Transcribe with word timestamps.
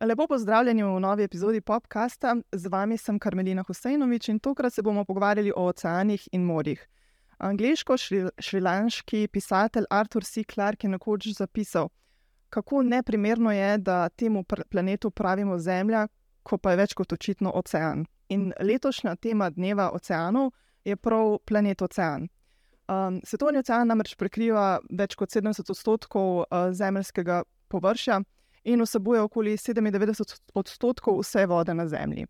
Lepo 0.00 0.26
pozdravljeni 0.26 0.82
v 0.82 1.00
novi 1.00 1.22
epizodi 1.22 1.60
podcasta. 1.60 2.36
Z 2.52 2.68
vami 2.70 2.98
sem 2.98 3.18
Karmelina 3.18 3.64
Husajnovič 3.68 4.28
in 4.28 4.38
tokrat 4.38 4.72
se 4.72 4.82
bomo 4.82 5.04
pogovarjali 5.04 5.52
o 5.56 5.66
oceanih 5.66 6.28
in 6.32 6.44
morjih. 6.44 6.88
Angliško-šrilanški 7.38 9.28
pisatelj 9.28 9.84
Arthur 9.90 10.24
C. 10.24 10.44
Clarke 10.54 10.86
je 10.86 10.90
nekoč 10.90 11.26
zapisal, 11.26 11.88
kako 12.50 12.82
neprimerno 12.82 13.52
je, 13.52 13.78
da 13.78 14.08
temu 14.08 14.44
planetu 14.70 15.10
pravimo 15.10 15.58
Zemlja, 15.58 16.08
ko 16.42 16.58
pa 16.58 16.70
je 16.70 16.76
več 16.76 16.94
kot 16.94 17.12
očitno 17.12 17.50
ocean. 17.54 18.06
In 18.28 18.52
letošnja 18.60 19.16
tema 19.16 19.50
dneva 19.50 19.90
oceanov 19.90 20.50
je 20.84 20.96
prav 20.96 21.38
planet 21.44 21.82
Ocean. 21.82 22.28
Um, 22.88 23.20
Svetovni 23.24 23.58
ocean 23.58 23.88
namreč 23.90 24.14
prekriva 24.14 24.78
več 24.94 25.16
kot 25.18 25.32
70 25.34 25.72
odstotkov 25.74 26.44
uh, 26.44 26.68
zemeljskega 26.70 27.42
površja 27.68 28.20
in 28.64 28.82
vsebuje 28.82 29.24
okoli 29.26 29.56
97 29.58 30.36
odstotkov 30.54 31.18
vse 31.18 31.46
vode 31.50 31.74
na 31.74 31.88
Zemlji. 31.90 32.28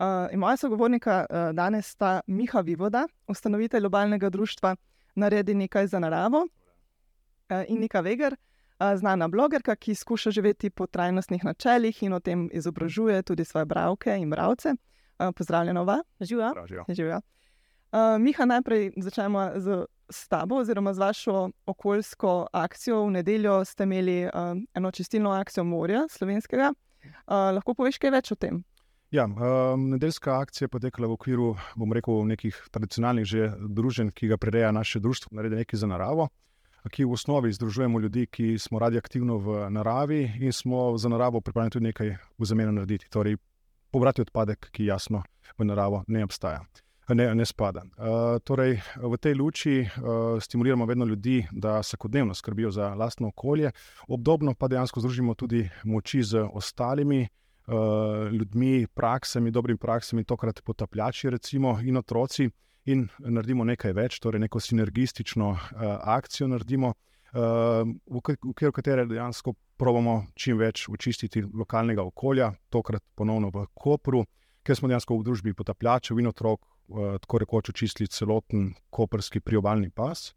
Uh, 0.00 0.28
moja 0.36 0.56
sogovornika 0.60 1.24
uh, 1.24 1.48
danes 1.56 1.94
sta 1.96 2.20
Miha 2.26 2.60
Vivoda, 2.60 3.06
ustanovitelj 3.28 3.80
globalnega 3.80 4.30
društva 4.30 4.76
Naredi 5.14 5.54
nekaj 5.54 5.86
za 5.86 5.98
naravo, 5.98 6.44
uh, 6.44 7.64
in 7.68 7.80
Nika 7.80 8.00
Veger, 8.00 8.36
uh, 8.36 8.92
znana 8.96 9.28
blogerka, 9.28 9.76
ki 9.76 9.94
skuša 9.94 10.30
živeti 10.30 10.70
po 10.70 10.86
trajnostnih 10.86 11.44
načelih 11.44 12.02
in 12.02 12.12
o 12.12 12.20
tem 12.20 12.48
izobražuje 12.52 13.22
tudi 13.22 13.44
svoje 13.44 13.64
bralke 13.64 14.16
in 14.16 14.30
bralce. 14.30 14.76
Uh, 15.18 15.32
pozdravljena, 15.36 15.82
va. 15.82 16.02
Živijo. 16.88 17.20
Uh, 17.90 18.22
Miha, 18.22 18.46
najprej 18.46 18.92
začnemo 19.02 19.58
z, 19.58 19.82
z 20.06 20.28
tabo, 20.30 20.62
oziroma 20.62 20.94
z 20.94 20.98
vašo 20.98 21.50
okoljsko 21.66 22.46
akcijo. 22.52 23.02
V 23.06 23.10
nedeljo 23.10 23.64
ste 23.64 23.82
imeli 23.82 24.24
uh, 24.30 24.54
eno 24.74 24.90
čistilno 24.90 25.30
akcijo 25.34 25.64
morja, 25.64 26.04
slovenskega. 26.10 26.70
Uh, 26.70 27.50
lahko 27.56 27.74
poveš 27.74 27.98
kaj 27.98 28.12
več 28.14 28.30
o 28.30 28.36
tem? 28.38 28.60
Ja, 29.10 29.24
um, 29.26 29.88
nedeljska 29.90 30.36
akcija 30.38 30.68
je 30.68 30.70
potekala 30.70 31.08
v 31.10 31.16
okviru, 31.18 31.48
bom 31.74 31.90
rekel, 31.92 32.22
nekih 32.30 32.60
tradicionalnih 32.70 33.26
druženj, 33.58 34.12
ki 34.14 34.28
ga 34.30 34.38
prireja 34.38 34.70
naše 34.70 35.02
društvo, 35.02 35.34
naredi 35.34 35.58
nekaj 35.58 35.82
za 35.82 35.88
naravo, 35.90 36.28
ki 36.94 37.08
v 37.08 37.16
osnovi 37.18 37.50
združujemo 37.52 37.98
ljudi, 38.06 38.28
ki 38.30 38.54
smo 38.58 38.78
radi 38.78 39.02
aktivni 39.02 39.34
v 39.34 39.64
naravi 39.74 40.20
in 40.38 40.54
smo 40.54 40.94
za 40.94 41.10
naravo 41.10 41.40
pripravljeni 41.40 41.74
tudi 41.74 41.90
nekaj 41.90 42.14
v 42.38 42.46
zameno 42.46 42.76
narediti, 42.78 43.10
torej 43.10 43.34
pobrati 43.90 44.22
odpadek, 44.22 44.70
ki 44.70 44.86
jasno 44.92 45.24
v 45.58 45.66
naravo 45.66 46.04
ne 46.06 46.22
obstaja 46.24 46.62
ne, 47.14 47.34
ne 47.34 47.46
spada. 47.46 47.82
Uh, 47.96 48.38
torej, 48.44 48.80
v 48.96 49.18
tej 49.18 49.34
luči 49.34 49.74
uh, 49.82 50.38
stimuliramo 50.42 50.86
vedno 50.86 51.04
ljudi, 51.04 51.46
da 51.52 51.80
vsakodnevno 51.80 52.34
skrbijo 52.34 52.70
za 52.70 52.94
lastno 52.94 53.28
okolje, 53.28 53.70
obdobno 54.08 54.54
pa 54.54 54.68
dejansko 54.68 55.00
združimo 55.00 55.34
tudi 55.34 55.68
moči 55.84 56.22
z 56.22 56.46
ostalimi 56.52 57.26
uh, 57.26 58.32
ljudmi, 58.32 58.86
praksami, 58.94 59.50
dobrimi 59.50 59.78
praksami, 59.78 60.24
tokrat 60.24 60.60
potapljači, 60.64 61.30
recimo, 61.30 61.78
in 61.84 61.96
otroci, 61.96 62.50
in 62.84 63.08
naredimo 63.18 63.64
nekaj 63.64 63.92
več, 63.92 64.18
torej 64.20 64.40
neko 64.40 64.60
sinergistično 64.60 65.50
uh, 65.50 65.60
akcijo 66.00 66.48
naredimo. 66.48 66.94
Uh, 67.30 67.86
v 68.10 68.18
okviru 68.50 68.72
katere 68.72 69.04
dejansko 69.06 69.54
pravimo 69.78 70.24
čim 70.34 70.58
več 70.58 70.88
očistiti 70.90 71.42
lokalnega 71.42 72.02
okolja, 72.02 72.50
tokrat 72.68 73.04
ponovno 73.14 73.52
v 73.54 73.64
Kopru, 73.74 74.24
ker 74.66 74.76
smo 74.76 74.90
dejansko 74.90 75.16
v 75.16 75.26
družbi 75.28 75.54
potapljačev 75.56 76.18
in 76.20 76.28
otrok 76.28 76.66
tako 77.20 77.38
rekoč 77.38 77.68
očistili 77.68 78.08
celoten 78.08 78.74
koperski 78.90 79.40
priobalni 79.40 79.90
pas. 79.90 80.34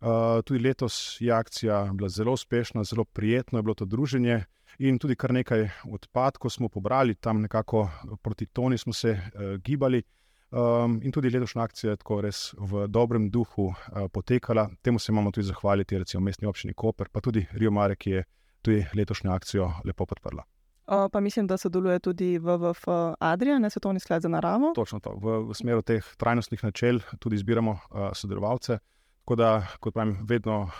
Uh, 0.00 0.42
tudi 0.44 0.60
letos 0.60 1.16
je 1.20 1.32
akcija 1.32 1.90
bila 1.92 2.08
zelo 2.08 2.32
uspešna, 2.32 2.84
zelo 2.84 3.04
prijetno 3.04 3.58
je 3.58 3.62
bilo 3.62 3.74
to 3.74 3.84
druženje 3.84 4.44
in 4.78 4.98
tudi 4.98 5.16
kar 5.16 5.32
nekaj 5.32 5.68
odpadkov 5.92 6.50
smo 6.50 6.68
pobrali, 6.68 7.14
tam 7.14 7.40
nekako 7.40 7.88
proti 8.22 8.46
Toni 8.46 8.78
smo 8.78 8.92
se 8.92 9.10
uh, 9.10 9.56
gibali. 9.64 10.02
Um, 10.50 11.00
in 11.02 11.12
tudi 11.12 11.30
letošnja 11.30 11.62
akcija 11.62 11.90
je 11.90 11.96
tako 11.96 12.20
res 12.20 12.54
v 12.58 12.86
dobrem 12.88 13.30
duhu 13.30 13.66
uh, 13.66 13.74
potekala. 14.12 14.68
Temu 14.82 14.98
se 14.98 15.12
imamo 15.12 15.30
tudi 15.30 15.46
zahvaliti, 15.46 15.98
recimo 15.98 16.20
mestni 16.20 16.46
občini 16.46 16.74
Koper, 16.74 17.08
pa 17.12 17.20
tudi 17.20 17.46
Rio 17.52 17.70
Mare, 17.70 17.96
ki 17.96 18.10
je 18.10 18.24
tudi 18.62 18.86
letošnjo 18.94 19.32
akcijo 19.32 19.72
lepo 19.84 20.06
podprla 20.06 20.44
pa 20.86 21.20
mislim, 21.20 21.46
da 21.46 21.56
sodeluje 21.56 21.98
tudi 21.98 22.38
WWF 22.38 23.14
Adrija, 23.20 23.58
ne 23.58 23.70
svetovni 23.70 24.00
sklad 24.00 24.22
za 24.22 24.28
naravo. 24.28 24.72
Točno 24.74 25.00
to. 25.00 25.10
V, 25.22 25.38
v 25.48 25.54
smeru 25.54 25.82
teh 25.82 26.04
trajnostnih 26.16 26.64
načel 26.64 27.00
tudi 27.18 27.36
izbiramo 27.36 27.70
uh, 27.70 28.10
sodelovalce. 28.14 28.78
Tako 29.24 29.36
da, 29.36 29.66
kot 29.80 29.94
pravim, 29.94 30.18
vedno 30.28 30.60
uh, 30.62 30.70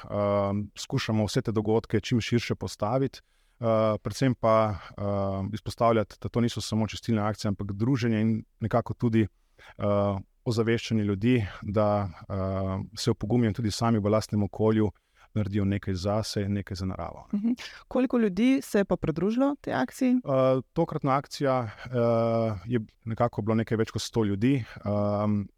skušamo 0.78 1.24
vse 1.26 1.42
te 1.42 1.52
dogodke 1.52 2.00
čim 2.00 2.20
širše 2.20 2.54
postaviti, 2.54 3.20
uh, 3.58 3.98
predvsem 4.02 4.34
pa 4.34 4.70
uh, 4.70 5.46
izpostavljati, 5.52 6.16
da 6.22 6.28
to 6.28 6.40
niso 6.40 6.60
samo 6.60 6.86
čistilne 6.86 7.22
akcije, 7.22 7.48
ampak 7.48 7.72
druženje 7.72 8.20
in 8.20 8.44
nekako 8.60 8.94
tudi 8.94 9.26
uh, 9.26 10.20
ozaveščanje 10.44 11.02
ljudi, 11.02 11.46
da 11.62 12.04
uh, 12.04 12.86
se 12.98 13.10
opogumijo 13.10 13.52
tudi 13.52 13.70
sami 13.70 13.98
v 13.98 14.14
lastnem 14.14 14.42
okolju, 14.42 14.90
naredijo 15.36 15.64
nekaj 15.64 15.94
zase, 15.94 16.48
nekaj 16.48 16.74
za 16.74 16.86
naravo. 16.86 17.26
Uh 17.32 17.40
mhm. 17.40 17.48
-huh. 17.48 17.84
Koliko 17.88 18.18
ljudi 18.18 18.60
se 18.62 18.78
je 18.78 18.84
pa 18.84 18.96
pridružilo 18.96 19.56
tej 19.60 19.74
akciji? 19.74 20.14
Uh, 20.14 20.62
tokratna 20.72 21.16
akcija 21.16 21.62
uh, 21.62 22.58
je 22.64 22.80
nekako 23.04 23.42
bilo 23.42 23.54
nekaj 23.54 23.76
več 23.76 23.90
kot 23.90 24.02
100 24.02 24.26
ljudi. 24.26 24.64
Um, 24.84 25.48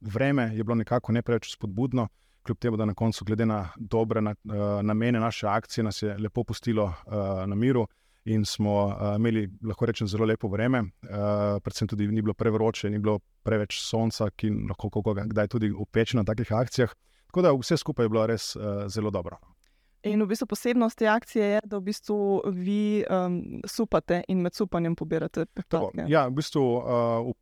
vreme 0.00 0.50
je 0.54 0.64
bilo 0.64 0.74
nekako 0.74 1.12
ne 1.12 1.22
preveč 1.22 1.54
spodbudno, 1.54 2.08
kljub 2.42 2.58
temu, 2.58 2.76
da 2.76 2.84
na 2.84 2.94
koncu, 2.94 3.24
glede 3.24 3.46
na 3.46 3.68
dobre 3.76 4.20
na, 4.20 4.34
uh, 4.44 4.82
namene 4.82 5.20
naše 5.20 5.46
akcije, 5.46 5.84
nas 5.84 6.02
je 6.02 6.16
lepo 6.18 6.44
pustilo 6.44 6.84
uh, 6.84 7.12
na 7.46 7.54
miru. 7.54 7.86
In 8.24 8.44
smo 8.44 8.86
uh, 8.86 9.16
imeli, 9.16 9.48
lahko 9.64 9.86
rečem, 9.86 10.08
zelo 10.08 10.24
lepo 10.24 10.48
vreme, 10.48 10.80
uh, 10.80 10.88
predvsem 11.64 11.88
tudi 11.88 12.08
ni 12.08 12.22
bilo 12.22 12.34
prevroče, 12.34 12.90
ni 12.90 12.98
bilo 12.98 13.18
preveč 13.42 13.78
sonca, 13.80 14.30
ki 14.30 14.50
lahko 14.68 14.90
koga 14.90 15.24
kdaj 15.24 15.48
tudi 15.48 15.70
upeče 15.70 16.16
na 16.16 16.24
takih 16.24 16.52
akcijah. 16.52 16.92
Tako 17.28 17.44
da 17.44 17.52
vse 17.52 17.76
skupaj 17.76 18.08
je 18.08 18.12
bilo 18.12 18.26
res 18.26 18.56
uh, 18.56 18.86
zelo 18.88 19.10
dobro. 19.12 19.36
In 20.08 20.22
v 20.22 20.28
bistvu 20.30 20.46
posebnost 20.46 20.98
te 20.98 21.08
akcije 21.10 21.44
je, 21.44 21.60
da 21.64 21.78
v 21.78 21.88
bistvu 21.90 22.18
vi 22.54 23.04
um, 23.10 23.60
supate 23.66 24.22
in 24.28 24.40
med 24.40 24.54
supanjem 24.54 24.94
pobirate 24.96 25.44
odpadke. 25.44 26.06
Ja, 26.08 26.26
v 26.30 26.38
bistvu 26.38 26.62
uh, 26.62 27.32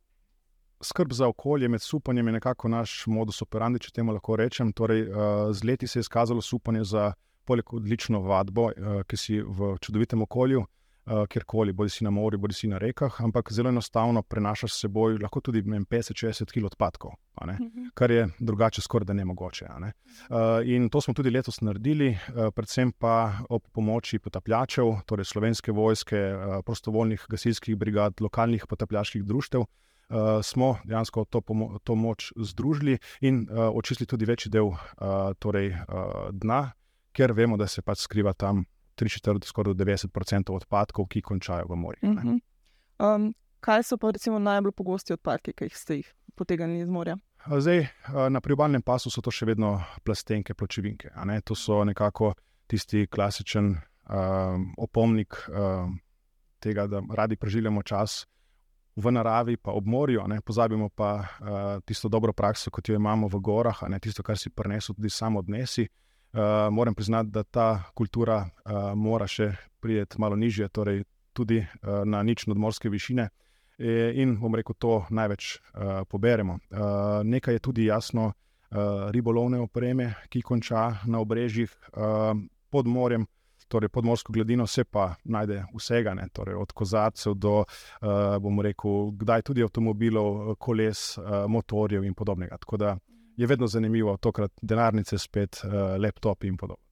skrb 0.83 1.13
za 1.13 1.29
okolje 1.29 1.69
med 1.69 1.81
supanjem 1.81 2.27
je 2.27 2.33
nekako 2.39 2.67
naš 2.73 3.03
modus 3.07 3.41
operandi, 3.45 3.79
če 3.79 3.93
temu 3.99 4.15
lahko 4.17 4.35
rečem. 4.35 4.73
Torej, 4.73 5.05
uh, 5.07 5.51
z 5.53 5.69
leti 5.69 5.87
se 5.87 5.99
je 5.99 6.07
izkazalo 6.07 6.41
supanje 6.41 6.83
za 6.83 7.11
poleg 7.45 7.73
odlično 7.73 8.19
vadbo, 8.25 8.71
uh, 8.73 9.03
ki 9.07 9.17
si 9.17 9.39
v 9.39 9.77
čudovitem 9.79 10.25
okolju 10.25 10.65
uh, 10.65 10.67
kjerkoli, 11.29 11.73
bodi 11.73 11.89
si 11.89 12.03
na 12.03 12.11
morju, 12.11 12.39
bodi 12.39 12.53
si 12.53 12.67
na 12.67 12.77
rekah, 12.77 13.21
ampak 13.23 13.51
zelo 13.53 13.69
enostavno 13.69 14.21
prenašaš 14.21 14.73
s 14.73 14.81
seboj 14.83 15.17
lahko 15.21 15.41
tudi 15.41 15.61
50-60 15.61 16.51
kg 16.51 16.65
odpadkov, 16.65 17.11
mhm. 17.43 17.89
kar 17.93 18.11
je 18.11 18.27
drugače 18.39 18.81
skoraj 18.81 19.05
da 19.05 19.13
ne 19.13 19.25
mogoče. 19.25 19.67
Ne? 19.79 19.91
Uh, 20.29 20.37
in 20.65 20.89
to 20.89 21.01
smo 21.01 21.13
tudi 21.13 21.29
letos 21.29 21.61
naredili, 21.61 22.09
uh, 22.11 22.49
predvsem 22.55 22.91
pa 22.91 23.33
ob 23.49 23.63
pomoči 23.71 24.19
potapljačev, 24.19 24.93
torej 25.05 25.25
slovenske 25.25 25.71
vojske, 25.71 26.21
uh, 26.33 26.59
prostovoljnih 26.65 27.25
gasilskih 27.29 27.77
brigad, 27.77 28.21
lokalnih 28.21 28.67
potapljaških 28.67 29.23
društev. 29.23 29.61
Uh, 30.07 30.39
smo 30.43 30.77
dejansko 30.85 31.25
to, 31.25 31.41
to 31.83 31.95
moč 31.95 32.31
združili 32.35 32.97
in 33.21 33.47
uh, 33.51 33.75
očistili 33.75 34.07
tudi 34.07 34.25
večji 34.25 34.51
del 34.51 34.65
uh, 34.71 34.77
torej, 35.39 35.71
uh, 35.71 36.29
dna, 36.31 36.71
ker 37.11 37.33
vemo, 37.33 37.57
da 37.57 37.67
se 37.67 37.81
pač 37.81 38.05
skriva 38.05 38.33
tam 38.33 38.63
43, 38.97 39.45
skoraj 39.45 39.73
90% 39.73 40.55
odpadkov, 40.55 41.07
ki 41.07 41.21
končajo 41.21 41.65
v 41.69 41.75
morju. 41.75 41.99
Uh 42.01 42.17
-huh. 42.17 42.39
um, 43.15 43.33
kaj 43.59 43.83
so 43.83 43.97
pa 43.97 44.11
recimo 44.11 44.39
najbolj 44.39 44.71
pogosti 44.71 45.13
odpadki, 45.13 45.53
ki 45.53 45.69
ste 45.69 45.95
jih 45.95 46.13
potegnili 46.35 46.79
iz 46.79 46.89
morja? 46.89 47.17
Zdaj, 47.59 47.87
na 48.29 48.41
priobalnem 48.41 48.81
pasu 48.81 49.09
so 49.09 49.21
to 49.21 49.31
še 49.31 49.45
vedno 49.45 49.83
plastenke, 50.03 50.53
pločevinke. 50.53 51.09
To 51.43 51.55
so 51.55 51.83
nekako 51.83 52.33
tisti 52.67 53.07
klasičen 53.07 53.75
um, 53.75 54.73
opomnik 54.77 55.35
um, 55.49 55.99
tega, 56.59 56.87
da 56.87 57.01
radi 57.15 57.35
preživljamo 57.35 57.83
čas 57.83 58.25
v 58.95 59.11
naravi, 59.11 59.57
pa 59.57 59.71
ob 59.71 59.85
morju, 59.85 60.23
pozabimo 60.45 60.89
pa 60.89 61.13
uh, 61.19 61.81
tisto 61.85 62.09
dobro 62.09 62.33
prakso, 62.33 62.71
kot 62.71 62.89
jo 62.89 62.95
imamo 62.95 63.27
v 63.27 63.39
gorah, 63.39 63.79
tisto, 64.01 64.23
kar 64.23 64.37
si 64.37 64.49
prenesel 64.49 64.95
tudi 64.95 65.09
samo 65.09 65.39
odnesi. 65.39 65.81
Uh, 65.81 66.06
moram 66.71 66.95
priznati, 66.95 67.29
da 67.29 67.43
ta 67.43 67.83
kultura 67.95 68.43
uh, 68.43 68.93
mora 68.95 69.27
še 69.27 69.51
priti 69.79 70.19
malo 70.21 70.35
nižje, 70.35 70.67
torej 70.69 71.03
tudi 71.33 71.59
uh, 71.61 72.03
na 72.05 72.23
nič 72.23 72.47
nadmorske 72.47 72.89
višine. 72.89 73.29
E, 73.77 74.11
in 74.17 74.33
bom 74.41 74.55
rekel, 74.57 74.73
to 74.81 75.05
največ 75.13 75.57
uh, 75.57 76.01
poberemo. 76.09 76.57
Uh, 76.57 77.21
nekaj 77.23 77.53
je 77.53 77.59
tudi 77.59 77.85
jasno, 77.85 78.31
uh, 78.33 79.09
ribolovne 79.13 79.59
opreme, 79.61 80.13
ki 80.33 80.41
konča 80.41 81.03
na 81.05 81.21
obrežjih 81.21 81.69
uh, 81.93 82.33
pod 82.69 82.87
morjem. 82.87 83.27
Torej, 83.67 83.89
podmorsko 83.91 84.31
gladino 84.31 84.63
se 84.67 84.85
pa 84.87 85.17
najde 85.27 85.65
vsega, 85.75 86.13
torej, 86.33 86.55
od 86.55 86.71
kozarcev 86.71 87.33
do, 87.35 87.65
uh, 87.65 88.37
bomo 88.41 88.63
rekel, 88.63 89.11
kdaj 89.11 89.43
tudi 89.43 89.63
avtomobilov, 89.63 90.55
koles, 90.55 91.17
uh, 91.17 91.45
motorjev 91.51 92.05
in 92.07 92.15
podobnega. 92.15 92.57
Tako 92.57 92.77
da 92.77 92.95
je 93.37 93.47
vedno 93.47 93.67
zanimivo, 93.67 94.17
tokrat 94.17 94.51
denarnice, 94.61 95.17
spet 95.17 95.61
uh, 95.63 95.71
laptopi 96.01 96.47
in 96.47 96.57
podobno. 96.57 96.83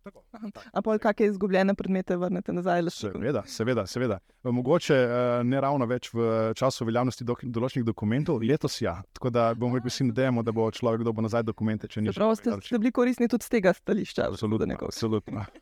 A 0.73 0.81
pa 0.81 0.97
kakšne 1.01 1.31
izgubljene 1.31 1.73
predmete 1.73 2.17
vrnete 2.17 2.53
nazaj? 2.53 2.83
Seveda, 2.93 3.41
seveda, 3.47 3.85
seveda. 3.87 4.19
Mogoče 4.43 4.95
uh, 4.95 5.41
ne 5.47 5.61
ravno 5.61 5.87
več 5.89 6.11
v 6.13 6.53
času 6.55 6.85
veljavnosti 6.85 7.25
do, 7.25 7.37
določenih 7.41 7.87
dokumentov, 7.87 8.43
letos 8.45 8.77
ja. 8.81 8.99
Tako 9.17 9.33
da 9.33 9.47
bomo 9.57 9.79
rekel, 9.79 9.89
vsi 9.89 10.09
nadejamo, 10.11 10.45
da 10.45 10.53
bo 10.53 10.69
človek 10.71 11.05
dobil 11.07 11.25
nazaj 11.25 11.47
dokumente. 11.49 11.89
Prav 11.89 12.35
ste, 12.37 12.59
ste 12.61 12.81
bili 12.81 12.93
koristni 12.93 13.31
tudi 13.31 13.47
z 13.47 13.57
tega 13.57 13.73
stališča. 13.73 14.29
Absolutno. 14.29 14.77
absolutno. 14.81 15.45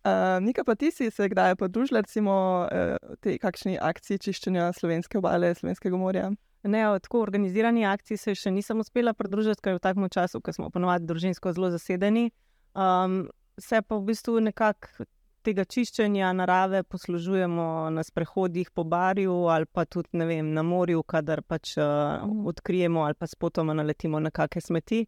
Uh, 0.00 0.40
Nika, 0.42 0.64
pa 0.64 0.74
ti 0.74 0.90
si 0.90 1.10
se 1.10 1.28
kdaj 1.28 1.54
podružila, 1.60 2.00
recimo, 2.00 2.32
uh, 2.66 3.14
te 3.20 3.36
kakšni 3.38 3.76
akciji 3.78 4.18
čiščenja 4.18 4.70
slovenske 4.74 5.20
obale, 5.20 5.52
slovenskega 5.54 5.98
morja? 6.00 6.30
Ne, 6.62 6.82
tako 7.00 7.22
organizirani 7.24 7.86
akciji 7.88 8.16
se 8.20 8.34
še 8.36 8.50
nisem 8.52 8.80
uspela 8.82 9.14
pridružiti, 9.16 9.62
ker 9.62 9.74
je 9.74 9.78
v 9.78 9.84
takem 9.84 10.08
času, 10.12 10.42
ko 10.44 10.52
smo 10.52 10.68
ponovadi 10.70 11.08
družinsko 11.08 11.54
zelo 11.56 11.70
zasedeni. 11.72 12.28
Um, 12.76 13.30
se 13.60 13.80
pa 13.82 13.96
v 13.96 14.10
bistvu 14.10 14.40
nekako 14.44 15.06
tega 15.44 15.64
čiščenja 15.64 16.32
narave 16.36 16.82
poslužujemo 16.84 17.88
na 17.94 18.04
sprehodih 18.04 18.70
po 18.76 18.84
barju 18.84 19.32
ali 19.48 19.66
pa 19.66 19.86
tudi 19.88 20.20
vem, 20.20 20.52
na 20.52 20.62
morju, 20.62 21.02
kadar 21.02 21.42
pač 21.42 21.78
uh, 21.80 22.20
odkrijemo 22.52 23.06
ali 23.06 23.16
pa 23.16 23.26
spotoma 23.26 23.74
naletimo 23.74 24.20
na 24.20 24.30
kakšne 24.30 24.60
smeti. 24.60 25.06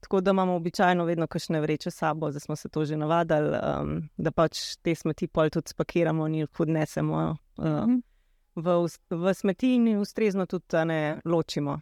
Tako 0.00 0.20
da 0.20 0.30
imamo 0.30 0.54
običajno 0.54 1.04
vedno 1.04 1.26
kakšne 1.26 1.60
vreče 1.60 1.90
s 1.90 1.96
sabo, 1.98 2.30
da 2.30 2.40
smo 2.40 2.56
se 2.56 2.68
to 2.68 2.84
že 2.84 2.96
navadili, 2.96 3.58
um, 3.58 4.08
da 4.16 4.30
pač 4.30 4.76
te 4.82 4.94
smeti 4.94 5.26
pol 5.26 5.50
tudi 5.50 5.74
spakiramo 5.74 6.26
in 6.26 6.34
jih 6.34 6.60
odnesemo. 6.60 7.36
Uh, 7.58 7.98
v, 8.58 8.76
v 9.10 9.34
smeti 9.34 9.74
in 9.78 9.88
ustrezno 9.98 10.46
tudi 10.46 10.84
ne 10.84 11.20
ločimo. 11.24 11.78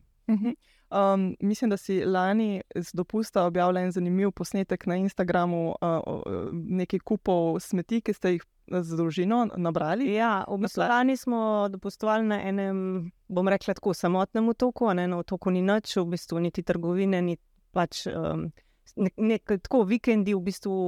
Um, 0.90 1.36
mislim, 1.40 1.70
da 1.70 1.76
si 1.76 2.04
lani 2.04 2.62
z 2.74 2.92
dopusta 2.94 3.44
objavila 3.44 3.80
en 3.80 3.92
zanimiv 3.92 4.30
posnetek 4.30 4.86
na 4.86 4.96
Instagramu, 4.96 5.74
uh, 5.80 6.22
nekaj 6.52 6.98
kupov 6.98 7.60
smeti, 7.60 8.00
ki 8.00 8.14
ste 8.14 8.36
jih 8.36 8.44
z 8.70 8.96
družino 8.98 9.48
nabrali. 9.56 10.12
Ja, 10.14 10.44
v 10.48 10.60
bistvu 10.62 10.86
lani 10.86 11.16
smo 11.16 11.66
dopustovali 11.70 12.26
na 12.26 12.38
enem, 12.42 13.10
bom 13.28 13.48
rekla, 13.48 13.74
tako 13.74 13.94
samotnem 13.94 14.48
otoku, 14.48 14.92
ne 14.94 15.08
na 15.08 15.18
otoku 15.18 15.50
ni 15.50 15.62
nič, 15.62 15.96
v 15.96 16.06
bistvu 16.14 16.38
niti 16.38 16.62
trgovine, 16.62 17.22
ni 17.22 17.36
pač 17.74 18.06
um, 18.06 18.46
nek, 18.96 19.14
nek, 19.16 19.58
tako 19.66 19.82
vikendi 19.90 20.34
v 20.34 20.42
bistvu. 20.46 20.78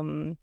Um, 0.00 0.36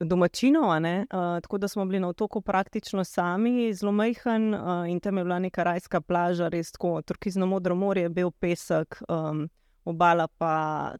domačinov, 0.00 0.68
uh, 0.68 1.40
tako 1.42 1.58
da 1.58 1.68
smo 1.68 1.84
bili 1.84 2.00
na 2.00 2.08
otoku 2.08 2.40
praktično 2.40 3.04
sami, 3.04 3.74
zelo 3.74 3.92
majhen 3.92 4.54
uh, 4.54 4.88
in 4.88 5.00
tam 5.00 5.18
je 5.18 5.24
bila 5.24 5.38
neka 5.38 5.62
rajska 5.62 6.00
plaža, 6.00 6.48
res 6.48 6.72
tako, 6.72 7.02
turkizno 7.02 7.46
modro 7.46 7.74
morje, 7.74 8.08
bil 8.08 8.30
pesek, 8.30 9.02
um, 9.08 9.48
obala 9.84 10.28
pa 10.28 10.94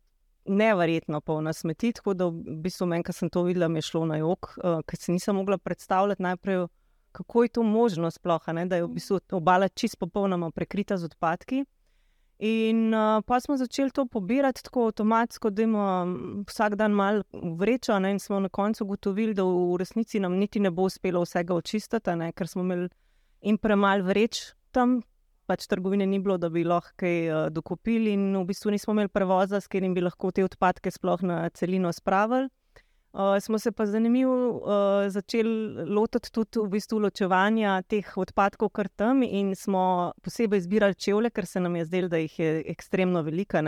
nevrjetno 0.45 1.21
polna 1.21 1.53
smeti. 1.53 1.93
Tako 1.93 2.15
da 2.15 2.27
v 2.27 2.59
bistvu 2.63 2.87
meni, 2.87 3.05
ko 3.05 3.13
sem 3.13 3.31
to 3.31 3.43
videla, 3.43 3.69
mi 3.69 3.79
je 3.79 3.89
šlo 3.89 4.05
na 4.07 4.17
jog, 4.17 4.55
uh, 4.57 4.81
ker 4.87 5.01
si 5.01 5.13
nisem 5.13 5.37
mogla 5.37 5.59
predstavljati 5.59 6.23
najprej, 6.23 6.67
kako 7.13 7.43
je 7.43 7.49
to 7.49 7.63
možno, 7.63 8.11
sploh, 8.11 8.49
ne, 8.53 8.67
da 8.67 8.77
je 8.77 8.85
v 8.85 8.95
bistvu 8.97 9.21
obala 9.33 9.69
čist 9.69 9.99
popolnoma 9.99 10.51
prekrita 10.51 10.97
z 10.97 11.05
odpadki. 11.05 11.65
In 12.39 12.95
uh, 12.95 13.23
pa 13.27 13.39
smo 13.41 13.57
začeli 13.57 13.91
to 13.95 14.07
pobirati 14.07 14.63
tako 14.63 14.89
avtomatsko, 14.89 15.51
da 15.51 15.63
imamo 15.63 16.45
vsak 16.49 16.75
dan 16.75 16.93
malo 16.93 17.23
vrečo. 17.33 17.99
Ne, 17.99 18.11
in 18.11 18.19
smo 18.19 18.41
na 18.41 18.49
koncu 18.49 18.85
ugotovili, 18.85 19.35
da 19.35 19.45
v 19.45 19.77
resnici 19.79 20.21
nam 20.21 20.33
niti 20.33 20.61
ne 20.61 20.71
bo 20.71 20.83
uspelo 20.83 21.23
vsega 21.23 21.55
očistiti, 21.55 22.17
ne, 22.17 22.33
ker 22.33 22.49
smo 22.49 22.63
imeli 22.63 22.89
in 23.41 23.59
premalo 23.59 24.05
vreč 24.05 24.55
tam, 24.73 25.03
pač 25.47 25.67
trgovine 25.69 26.07
ni 26.07 26.19
bilo, 26.19 26.39
da 26.39 26.49
bi 26.49 26.65
lahko 26.65 26.97
kaj 26.97 27.17
uh, 27.29 27.47
dokupili, 27.53 28.17
in 28.17 28.33
v 28.37 28.45
bistvu 28.49 28.73
nismo 28.75 28.97
imeli 28.97 29.13
prevoza, 29.13 29.61
s 29.61 29.69
katerim 29.69 29.95
bi 29.95 30.03
lahko 30.03 30.33
te 30.33 30.45
odpadke 30.45 30.91
sploh 30.91 31.23
na 31.23 31.49
celino 31.55 31.93
spravili. 31.93 32.49
Uh, 33.15 33.39
smo 33.41 33.59
se 33.59 33.73
pa 33.73 33.87
zanimivo 33.87 34.51
uh, 34.51 35.09
začeli 35.09 35.85
lotiti 35.87 36.33
tudi 36.33 36.59
v 36.59 36.67
bistvu 36.73 36.99
ločevanja 36.99 37.77
teh 37.87 38.09
odpadkov, 38.19 38.73
kar 38.75 38.89
tam 38.91 39.23
in 39.23 39.53
smo 39.55 40.11
posebej 40.19 40.65
izbirali 40.65 40.99
čevlje, 40.99 41.31
ker 41.31 41.47
se 41.47 41.63
nam 41.63 41.77
je 41.77 41.85
zdelo, 41.85 42.09
da 42.11 42.19
jih 42.19 42.39
je 42.39 42.65
ekstremno 42.73 43.23
veliko. 43.23 43.63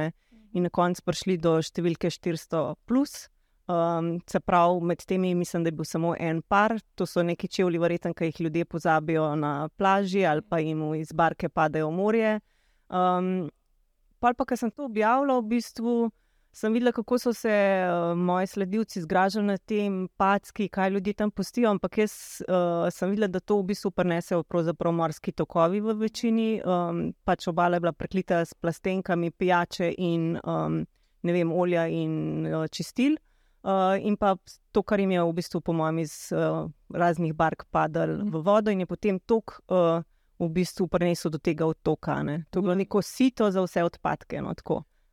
In 0.52 0.66
na 0.66 0.70
koncu 0.70 1.02
prišli 1.06 1.38
do 1.38 1.60
številke 1.62 2.10
400. 2.10 2.74
Plus. 2.90 3.28
Um, 3.70 4.20
se 4.26 4.40
pravi, 4.40 4.82
med 4.82 5.06
temi 5.06 5.34
mislim, 5.34 5.62
da 5.62 5.70
je 5.70 5.78
bil 5.78 5.86
samo 5.86 6.16
en 6.18 6.42
par, 6.42 6.74
to 6.94 7.06
so 7.06 7.22
neki 7.22 7.46
čevlji, 7.46 7.78
verjetno, 7.78 8.14
ki 8.14 8.32
jih 8.32 8.40
ljudje 8.40 8.64
pozabijo 8.64 9.30
na 9.38 9.68
plaži 9.78 10.26
ali 10.26 10.42
pa 10.42 10.58
jim 10.58 10.82
iz 10.94 11.12
barke 11.12 11.48
padejo 11.48 11.92
v 11.92 11.94
morje. 11.94 12.36
Um, 12.90 13.50
pa 14.18 14.34
pa, 14.34 14.44
ker 14.44 14.58
sem 14.58 14.74
to 14.74 14.90
objavila, 14.90 15.38
v 15.38 15.54
bistvu 15.54 16.10
sem 16.56 16.72
videla, 16.72 16.92
kako 16.92 17.18
so 17.18 17.32
se 17.36 17.52
uh, 17.84 18.18
moji 18.18 18.46
sledilci 18.46 19.00
zgražali 19.00 19.46
na 19.46 19.58
tem 19.58 20.08
packi, 20.16 20.68
kaj 20.68 20.90
ljudje 20.90 21.12
tam 21.14 21.30
pustijo. 21.30 21.70
Ampak 21.70 21.98
jaz 21.98 22.12
uh, 22.48 22.88
sem 22.90 23.10
videla, 23.12 23.28
da 23.28 23.40
to 23.40 23.58
v 23.60 23.66
bistvu 23.72 23.90
prenesejo 23.90 24.44
morski 24.92 25.32
tokovi 25.32 25.80
v 25.80 25.92
večini. 25.92 26.62
Um, 26.64 27.12
pač 27.24 27.48
obala 27.48 27.76
je 27.76 27.80
bila 27.80 27.92
prekrita 27.92 28.44
s 28.44 28.54
plastenkami, 28.54 29.30
pijače 29.30 29.94
in 29.98 30.38
um, 30.44 30.86
ne 31.22 31.32
vem, 31.32 31.52
olja 31.52 31.86
in 31.86 32.46
uh, 32.46 32.66
čistil. 32.66 33.16
Uh, 33.62 33.98
in 34.00 34.16
pa 34.16 34.36
to, 34.72 34.82
kar 34.82 35.00
jim 35.00 35.10
je 35.10 35.22
v 35.22 35.32
bistvu, 35.32 35.60
po 35.60 35.72
mojem, 35.72 35.98
iz 35.98 36.32
uh, 36.32 36.70
raznih 36.94 37.34
bark 37.34 37.66
padalo 37.70 38.24
v 38.24 38.40
vodo, 38.40 38.70
in 38.70 38.80
je 38.80 38.86
potem 38.86 39.18
tok 39.18 39.60
uh, 39.68 40.00
v 40.38 40.48
bistvu 40.48 40.88
prenesel 40.88 41.30
do 41.30 41.38
tega 41.38 41.66
otoka. 41.66 42.22
Ne. 42.22 42.44
To 42.50 42.58
je 42.58 42.62
bilo 42.62 42.74
neko 42.74 43.02
sito 43.02 43.50
za 43.50 43.60
vse 43.60 43.84
odpadke. 43.84 44.40
No, 44.40 44.54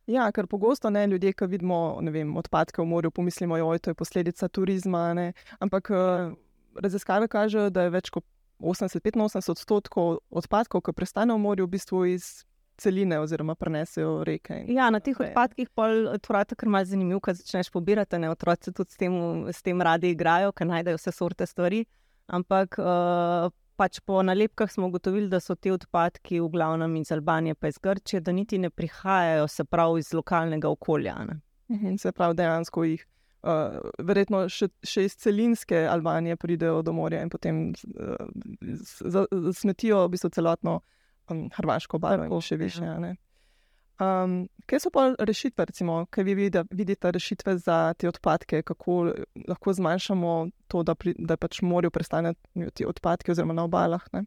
Ja, 0.06 0.28
ker 0.32 0.46
pogosto 0.46 0.90
ne 0.90 1.06
ljudje, 1.06 1.32
ki 1.32 1.46
vidimo 1.48 1.98
vem, 2.12 2.36
odpadke 2.36 2.82
v 2.82 2.86
morju, 2.86 3.10
pomislimo, 3.10 3.56
da 3.56 3.72
je 3.72 3.78
to 3.78 3.94
posledica 3.94 4.48
turizma. 4.48 5.14
Ne? 5.14 5.32
Ampak 5.58 5.90
uh, 5.90 6.34
raziskave 6.76 7.28
kažejo, 7.28 7.70
da 7.70 7.86
je 7.86 7.94
več 7.94 8.10
kot 8.12 8.24
80-85 8.60 9.50
odstotkov 9.50 10.18
odpadkov, 10.30 10.84
ki 10.84 10.92
prestanejo 10.92 11.38
v 11.38 11.44
morju, 11.46 11.66
v 11.66 11.74
bistvu 11.76 12.04
iz 12.12 12.44
celine 12.76 13.18
oziroma 13.22 13.54
prenesejo 13.54 14.24
reke. 14.26 14.64
Ja, 14.68 14.90
na 14.90 15.00
teh 15.00 15.18
odpadkih 15.20 15.70
pa 15.74 15.88
je 15.88 16.18
to 16.18 16.56
kar 16.56 16.68
malce 16.68 16.90
zanimivo, 16.90 17.20
kaj 17.20 17.40
začneš 17.40 17.70
pobirati. 17.70 18.18
Ne? 18.18 18.30
Otroci 18.30 18.72
tudi 18.72 18.92
s 18.92 19.00
tem, 19.00 19.14
s 19.48 19.62
tem 19.62 19.80
radi 19.82 20.10
igrajo, 20.12 20.52
ker 20.52 20.68
najdejo 20.68 21.00
vse 21.00 21.12
sorte 21.12 21.46
stvari. 21.46 21.84
Ampak 22.26 22.78
uh, 22.80 23.52
pač 23.76 24.00
po 24.00 24.22
nalepkah 24.22 24.70
smo 24.70 24.86
ugotovili, 24.86 25.28
da 25.28 25.40
so 25.40 25.54
ti 25.54 25.70
odpadki 25.70 26.40
v 26.40 26.48
glavnem 26.48 26.96
iz 26.96 27.12
Albanije, 27.12 27.54
pa 27.54 27.68
iz 27.68 27.78
Grčije, 27.82 28.20
da 28.20 28.32
niti 28.32 28.58
ne 28.58 28.70
prihajajo, 28.70 29.48
se 29.48 29.64
pravi, 29.64 30.00
iz 30.00 30.12
lokalnega 30.14 30.70
okolja. 30.70 31.16
Ne? 31.24 31.40
In 31.68 31.98
se 31.98 32.12
pravi, 32.12 32.34
dejansko 32.34 32.84
jih. 32.84 33.06
Uh, 33.44 33.76
verjetno 34.00 34.46
še, 34.48 34.70
še 34.80 35.02
iz 35.04 35.18
celinske 35.20 35.82
Albanije 35.84 36.38
pridejo 36.40 36.78
do 36.80 36.94
morja 36.96 37.20
in 37.20 37.28
potem 37.28 37.58
uh, 37.74 39.50
smetijo 39.52 39.98
v 40.06 40.14
bistvu 40.14 40.30
celotno 40.32 40.78
um, 41.28 41.50
Hrvaško 41.52 42.00
obalo 42.00 42.40
še 42.40 42.56
više. 42.56 42.86
Ja. 42.88 43.12
Um, 44.02 44.48
kaj 44.66 44.80
so 44.82 44.90
pa 44.90 45.12
rešitve, 45.18 45.68
recimo, 45.70 46.00
kaj 46.10 46.24
vi 46.26 46.34
vidite, 46.70 47.12
rešitve 47.14 47.58
za 47.62 47.94
te 47.94 48.08
odpadke, 48.08 48.62
kako 48.66 49.12
lahko 49.48 49.72
zmanjšamo 49.72 50.32
to, 50.68 50.82
da, 50.82 50.96
pri, 50.98 51.14
da 51.18 51.36
pač 51.36 51.60
morajo 51.62 51.92
prestati 51.94 52.34
ti 52.74 52.86
odpadki, 52.86 53.30
oziroma 53.30 53.54
na 53.54 53.68
obalah? 53.68 54.02
Ne? 54.12 54.24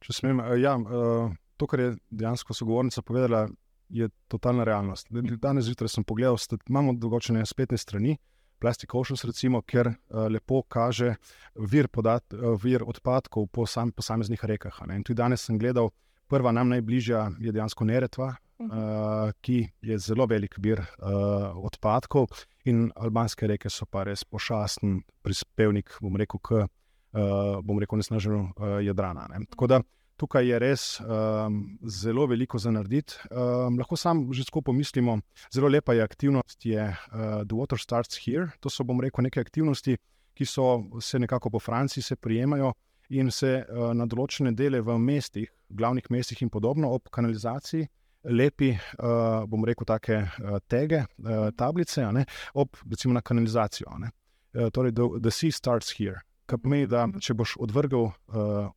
Če 0.00 0.16
smem, 0.20 0.40
eh, 0.40 0.56
ja, 0.62 0.78
eh, 0.80 1.36
to, 1.60 1.68
kar 1.68 1.80
je 1.80 1.90
dejansko 2.10 2.56
sogovornica 2.56 3.02
povedala, 3.02 3.46
je 3.88 4.08
totalna 4.28 4.64
realnost. 4.64 5.08
Danes 5.10 5.68
zjutraj 5.68 5.92
sem 5.92 6.04
pogledal, 6.04 6.38
da 6.50 6.56
imamo 6.68 6.94
določene 6.96 7.44
spletne 7.46 7.78
strani. 7.78 8.16
Plastic 8.58 8.94
Oceans, 8.96 9.24
recimo, 9.28 9.60
ker 9.60 9.90
uh, 9.90 10.24
lepo 10.32 10.62
kaže 10.62 11.16
vir, 11.54 11.90
podat, 11.92 12.24
uh, 12.32 12.54
vir 12.56 12.84
odpadkov 12.86 13.50
po 13.52 13.66
sam, 13.68 13.92
posameznih 13.92 14.40
rekah. 14.48 14.78
Ne? 14.88 14.96
In 14.96 15.04
tudi 15.04 15.18
danes 15.20 15.44
sem 15.44 15.58
gledal, 15.60 15.90
Prva 16.28 16.52
nam 16.52 16.68
najbližja 16.72 17.30
je 17.40 17.52
dejansko 17.52 17.84
Neretva, 17.84 18.34
uh 18.64 19.32
ki 19.44 19.68
je 19.82 19.98
zelo 19.98 20.26
velik 20.30 20.54
vir 20.62 20.80
uh, 20.80 21.52
odpadkov, 21.66 22.28
in 22.64 22.88
albanske 22.96 23.46
reke 23.46 23.70
so 23.70 23.86
pa 23.86 24.04
res 24.08 24.24
pošasten 24.24 25.02
prispevnik, 25.22 25.98
bom 26.00 26.16
rekel, 26.16 26.40
k 26.40 26.62
uh, 26.64 27.60
bom 27.64 27.80
rekel, 27.80 28.00
nesnaženju 28.00 28.40
uh, 28.40 28.78
Jadrana. 28.84 29.26
Ne. 29.32 29.44
Tako 29.50 29.68
da 29.68 29.80
tukaj 30.16 30.46
je 30.48 30.58
res 30.62 30.84
um, 31.00 31.78
zelo 31.82 32.26
veliko 32.30 32.58
za 32.58 32.70
narediti. 32.70 33.18
Um, 33.30 33.78
lahko 33.78 33.96
sam 33.96 34.30
že 34.32 34.46
skupaj 34.46 34.70
pomislimo, 34.70 35.18
zelo 35.52 35.68
lepa 35.68 35.94
je 35.94 36.02
aktivnost, 36.02 36.64
je 36.64 36.88
uh, 36.88 37.42
The 37.44 37.54
Water 37.54 37.80
Starts 37.80 38.20
Here. 38.24 38.48
To 38.60 38.70
so, 38.70 38.84
bom 38.84 39.00
rekel, 39.00 39.26
neke 39.26 39.40
aktivnosti, 39.40 39.98
ki 40.34 40.46
so 40.46 40.86
se 41.00 41.18
nekako 41.18 41.50
po 41.50 41.60
Franciji 41.60 42.16
prijemajo 42.16 42.72
in 43.10 43.30
se 43.30 43.60
uh, 43.60 43.92
na 43.92 44.06
določene 44.06 44.54
dele 44.56 44.80
v 44.80 44.96
mestih, 44.98 45.50
glavnih 45.68 46.10
mestih 46.10 46.42
in 46.42 46.50
podobno, 46.50 46.90
ob 46.94 47.08
kanalizaciji, 47.10 47.88
lepi, 48.24 48.70
uh, 48.98 49.44
bom 49.48 49.64
rekel, 49.64 49.84
take 49.88 50.20
uh, 50.22 50.58
tege, 50.68 51.04
uh, 51.24 51.50
tablice, 51.56 52.06
ne, 52.12 52.24
ob 52.54 52.76
recimo 52.90 53.14
na 53.14 53.20
kanalizacijo. 53.20 53.90
Uh, 53.98 54.70
torej, 54.72 54.92
the, 54.92 55.08
the 55.20 55.30
sea 55.30 55.52
starts 55.52 55.92
here. 55.98 56.22
Kar 56.46 56.58
pomeni, 56.60 56.86
da 56.86 57.06
če 57.20 57.34
boš 57.34 57.56
odvrgel 57.60 58.10
uh, 58.10 58.68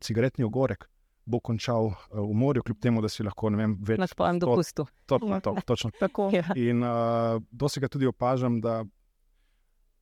cigaretni 0.00 0.44
ogorek 0.44 0.88
bo 1.24 1.40
končal 1.40 1.86
uh, 1.86 2.20
v 2.20 2.34
morju, 2.36 2.62
kljub 2.62 2.80
temu, 2.80 3.02
da 3.02 3.08
si 3.08 3.24
lahko 3.24 3.50
ne 3.50 3.60
vem, 3.62 3.76
več. 3.80 4.00
Na 4.00 4.08
svojem 4.08 4.40
to- 4.40 4.46
dopustu. 4.46 4.86
Točno, 5.06 5.40
to, 5.40 5.54
točno. 5.66 5.90
Tako. 6.00 6.30
In 6.56 6.84
uh, 6.84 7.40
dosti 7.50 7.80
krat 7.80 7.92
tudi 7.96 8.08
opažam, 8.08 8.60
da 8.60 8.82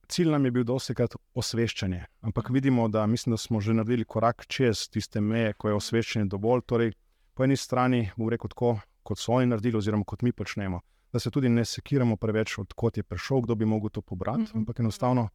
cilj 0.07 0.29
nam 0.29 0.45
je 0.45 0.51
bil 0.51 0.63
dosti 0.63 0.93
krat 0.93 1.13
osveščanje. 1.33 2.05
Ampak 2.21 2.49
vidimo, 2.49 2.87
da, 2.87 3.05
mislim, 3.07 3.33
da 3.33 3.37
smo 3.37 3.61
že 3.61 3.73
naredili 3.73 4.05
korak 4.05 4.45
čez 4.47 4.89
tiste 4.89 5.21
meje, 5.21 5.53
ko 5.53 5.69
je 5.69 5.75
osveščanje 5.75 6.25
dovolj. 6.25 6.61
Torej, 6.61 6.91
po 7.33 7.43
eni 7.43 7.57
strani, 7.57 8.11
bom 8.17 8.29
rekel, 8.29 8.49
tako, 8.49 8.79
kot 9.03 9.19
so 9.19 9.33
oni 9.33 9.45
naredili, 9.45 9.77
oziroma 9.77 10.03
kot 10.03 10.21
mi 10.21 10.31
počnemo. 10.31 10.79
Da 11.11 11.19
se 11.19 11.31
tudi 11.31 11.49
ne 11.49 11.65
sekiramo 11.65 12.15
preveč, 12.15 12.57
odkot 12.57 12.97
je 12.97 13.03
prišel, 13.03 13.41
kdo 13.41 13.55
bi 13.55 13.65
mogel 13.65 13.89
to 13.89 14.01
pobrati, 14.01 14.41
Mhm. 14.41 14.57
ampak 14.57 14.79
enostavno. 14.79 15.29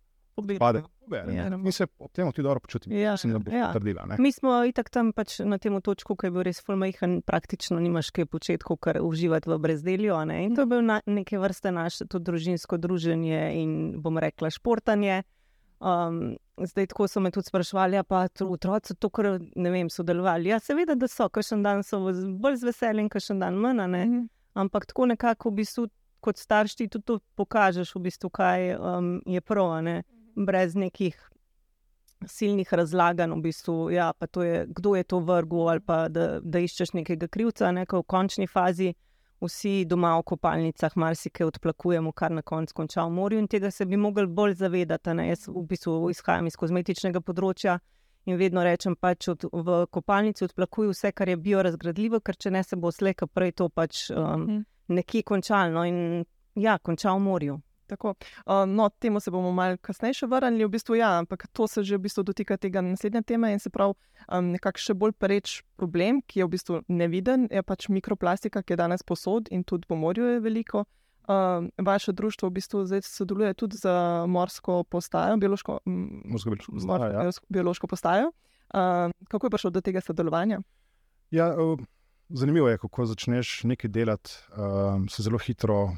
Pade. 0.59 0.83
Pobere, 1.04 1.35
Ja. 1.35 1.57
Mi 1.57 1.73
se 1.73 1.87
ob 1.99 2.12
tem 2.12 2.33
tudi 2.33 2.42
dobro 2.42 2.61
počutimo. 2.61 2.95
Ja, 2.95 3.12
Mislim, 3.12 3.33
da 3.33 3.38
bo 3.38 3.50
ja. 3.50 3.71
potrdila. 3.73 4.07
ne. 4.07 4.16
Mi 4.18 4.33
smo 4.33 4.64
itak 4.64 4.90
tam 4.90 5.12
pač 5.12 5.38
na 5.40 5.59
tem 5.59 5.80
točku, 5.80 6.16
ki 6.16 6.26
je 6.26 6.30
bil 6.30 6.42
res 6.42 6.61
fulmajhen, 6.61 7.23
praktično 7.23 7.80
nimaš 7.80 8.11
kaj 8.11 8.26
početi, 8.26 8.64
kar 8.80 8.99
uživati 9.02 9.49
v 9.50 9.59
brezdelju. 9.59 10.14
a 10.14 10.25
Ne? 10.25 10.45
In 10.45 10.54
to 10.54 10.61
je 10.62 10.66
bil 10.66 10.83
na, 10.83 11.00
neke 11.07 11.38
vrste 11.38 11.73
naše 11.73 12.04
tudi 12.04 12.25
družinsko 12.25 12.76
druženje 12.76 13.52
in 13.62 14.00
bom 14.02 14.18
rekla 14.18 14.50
športanje. 14.50 15.23
Um, 15.80 16.37
zdaj, 16.59 16.87
tako 16.87 17.07
so 17.09 17.21
me 17.21 17.30
tudi 17.30 17.47
sprašvali, 17.47 17.95
ja, 17.95 18.02
pa 18.02 18.28
tu 18.28 18.52
otroci 18.52 18.95
to, 18.99 19.09
kar 19.11 19.38
ne 19.57 19.71
vem, 19.71 19.90
sodelovali. 19.90 20.49
Ja, 20.50 20.59
seveda, 20.59 20.95
da 20.99 21.07
so, 21.09 21.28
kakšen 21.28 21.62
dan 21.62 21.85
so 21.87 22.00
bolj 22.02 22.57
z 22.57 22.66
veseljem, 22.66 23.09
kakšen 23.09 23.38
dan 23.38 23.54
manj, 23.54 23.80
a 23.80 23.87
ne. 23.87 24.04
Mhm. 24.07 24.26
ampak 24.59 24.87
tako 24.87 25.07
nekako 25.07 25.50
v 25.50 25.54
bistvu, 25.54 25.87
kot 26.21 26.37
starš 26.37 26.75
ti 26.75 26.88
tudi 26.88 27.04
to 27.04 27.18
pokažeš, 27.38 27.95
v 27.95 28.00
bistvu, 28.00 28.30
kaj 28.30 28.75
um, 28.75 29.23
je 29.26 29.40
prav, 29.40 29.71
a 29.71 29.80
ne. 29.80 30.02
Brez 30.47 30.75
nekih 30.75 31.18
silnih 32.26 32.73
razlaganj, 32.73 33.33
v 33.33 33.42
bistvu, 33.42 33.90
ja, 33.90 34.12
je, 34.42 34.66
kdo 34.68 34.95
je 34.97 35.04
to 35.04 35.21
vrgel, 35.21 35.68
ali 35.68 35.80
pa 35.80 36.09
da, 36.09 36.40
da 36.42 36.59
iščeš 36.59 36.92
nekega 36.92 37.28
krivca, 37.28 37.71
ne, 37.73 37.87
v 37.90 38.02
končni 38.07 38.47
fazi. 38.47 38.95
Vsi 39.38 39.85
doma 39.87 40.16
v 40.18 40.25
kopalnicah 40.26 40.97
marsikaj 40.99 41.47
odplakujemo, 41.47 42.11
kar 42.12 42.33
na 42.35 42.42
koncu 42.42 42.75
konča 42.75 43.04
v 43.07 43.12
morju, 43.14 43.38
in 43.38 43.47
tega 43.47 43.71
se 43.71 43.87
bi 43.87 43.97
mogli 43.97 44.26
bolj 44.26 44.57
zavedati. 44.59 45.14
Ne? 45.14 45.28
Jaz 45.28 45.47
v 45.47 45.62
bistvu 45.62 46.11
izhajam 46.11 46.50
iz 46.50 46.57
kozmetičnega 46.59 47.23
področja 47.23 47.76
in 48.26 48.35
vedno 48.37 48.64
rečem, 48.66 48.97
pač 48.99 49.28
od, 49.30 49.47
v 49.52 49.85
kopalnici 49.95 50.42
odplakuj 50.45 50.90
vse, 50.90 51.12
kar 51.14 51.30
je 51.30 51.38
biorazgradljivo, 51.38 52.18
ker 52.21 52.35
če 52.35 52.50
ne 52.50 52.64
se 52.66 52.76
bo 52.76 52.90
slej, 52.90 53.14
prej 53.30 53.54
to 53.62 53.68
pač 53.71 54.09
um, 54.11 54.42
Mhm. 54.42 54.59
nekje 54.88 55.23
končalo. 55.23 55.85
In 55.87 56.25
ja, 56.54 56.78
konča 56.78 57.14
v 57.14 57.21
morju. 57.21 57.61
Tako. 57.88 58.14
Uh, 58.45 58.66
no, 58.68 58.88
temu 59.00 59.21
se 59.21 59.33
bomo 59.33 59.52
malo 59.57 59.78
kasneje 59.80 60.21
še 60.21 60.28
vrnili, 60.28 60.66
v 60.68 60.75
bistvu 60.76 60.99
ja, 61.00 61.14
ampak 61.23 61.47
to 61.57 61.66
se 61.71 61.85
že 61.85 61.97
v 61.97 62.04
bistvu 62.04 62.25
dotika 62.28 62.59
tega 62.61 62.83
naslednje 62.85 63.23
teme 63.25 63.52
in 63.54 63.62
se 63.62 63.73
pravi, 63.73 63.97
um, 64.28 64.52
nekako 64.52 64.85
še 64.85 64.95
bolj 64.95 65.16
pereč 65.16 65.62
problem, 65.80 66.21
ki 66.28 66.42
je 66.42 66.47
v 66.47 66.52
bistvu 66.52 66.83
neviden, 66.88 67.49
je 67.50 67.62
pač 67.64 67.88
mikroplastika, 67.88 68.62
ki 68.62 68.76
je 68.76 68.80
danes 68.83 69.02
posod 69.02 69.49
in 69.50 69.64
tudi 69.64 69.88
po 69.88 69.97
morju 69.97 70.37
je 70.37 70.45
veliko. 70.45 70.85
Um, 71.28 71.68
vaše 71.76 72.12
društvo 72.16 72.49
v 72.49 72.57
bistvu 72.57 72.85
zdaj 72.88 73.02
sodeluje 73.04 73.52
tudi 73.54 73.76
z 73.76 73.88
morsko 74.28 74.85
postajo, 74.88 75.37
biološko, 75.37 75.80
morsko- 75.85 76.57
postajo, 76.57 77.11
ja. 77.12 77.21
biološko- 77.21 77.47
biološko 77.49 77.87
postajo. 77.87 78.30
Um, 78.73 79.12
kako 79.28 79.47
je 79.47 79.50
prišlo 79.50 79.71
do 79.71 79.80
tega 79.80 80.00
sodelovanja? 80.00 80.61
Ja, 81.30 81.52
uh, 81.52 81.76
zanimivo 82.28 82.68
je, 82.68 82.78
kako 82.78 83.06
začneš 83.06 83.62
nekaj 83.64 83.90
delati, 83.90 84.30
uh, 84.50 85.04
se 85.11 85.23
zelo 85.23 85.38
hitro 85.38 85.82
uh, 85.82 85.94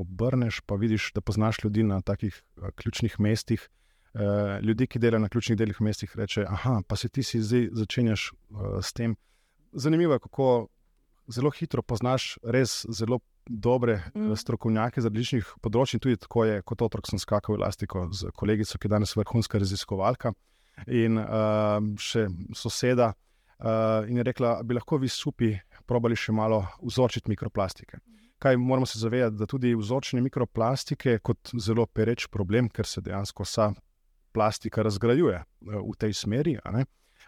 obrneš, 0.00 0.60
pa 0.66 0.74
vidiš, 0.74 1.12
da 1.14 1.20
poznaš 1.20 1.64
ljudi 1.64 1.82
na 1.82 2.00
takih 2.00 2.42
uh, 2.56 2.68
ključnih 2.74 3.20
mestih. 3.20 3.68
Uh, 4.14 4.20
ljudi, 4.62 4.86
ki 4.86 4.98
delajo 4.98 5.20
na 5.22 5.28
ključnih 5.28 5.58
delih 5.58 5.80
mestih, 5.80 6.16
reče: 6.16 6.44
Ah, 6.48 6.80
pa 6.88 6.96
se 6.96 7.08
ti 7.08 7.22
si 7.22 7.40
zdaj 7.42 7.68
začenjaš 7.72 8.32
uh, 8.32 8.78
s 8.82 8.92
tem. 8.92 9.16
Zanimivo 9.72 10.12
je, 10.12 10.18
kako 10.18 10.68
zelo 11.28 11.50
hitro 11.50 11.82
poznaš 11.82 12.38
res 12.42 12.86
zelo 12.90 13.20
dobre 13.46 14.02
Mm. 14.14 14.36
strokovnjake 14.36 15.00
z 15.00 15.04
različnih 15.04 15.46
področji. 15.62 15.98
Tudi 15.98 16.16
tako 16.16 16.44
je, 16.44 16.62
kot 16.62 16.82
otrok 16.82 17.06
sem 17.06 17.18
skakal 17.18 17.54
v 17.54 17.58
elastiko 17.58 18.08
z 18.12 18.30
kolegico, 18.34 18.78
ki 18.78 18.86
je 18.86 18.90
danes 18.90 19.16
vrhunska 19.16 19.58
raziskovalka 19.58 20.32
in 20.86 21.18
uh, 21.18 21.80
še 21.98 22.28
soseda. 22.54 23.14
Uh, 23.14 23.29
in 24.08 24.16
je 24.16 24.22
rekla, 24.24 24.62
bi 24.64 24.74
lahko 24.74 24.96
vi 24.96 25.08
supi 25.08 25.50
probali 25.86 26.16
še 26.16 26.32
malo 26.32 26.62
vzorčiti 26.82 27.30
mikroplastike. 27.30 27.98
Kaj 28.40 28.56
moramo 28.56 28.86
se 28.86 28.98
zavedati, 28.98 29.36
da 29.36 29.46
tudi 29.46 29.74
vzorčenje 29.76 30.22
mikroplastike 30.24 31.16
je 31.16 31.18
kot 31.20 31.52
zelo 31.60 31.84
pereč 31.86 32.26
problem, 32.32 32.70
ker 32.72 32.88
se 32.88 33.02
dejansko 33.04 33.44
vsa 33.44 33.68
plastika 34.32 34.82
razgrajuje 34.82 35.36
eh, 35.36 35.44
v 35.76 35.96
tej 35.98 36.14
smeri. 36.14 36.56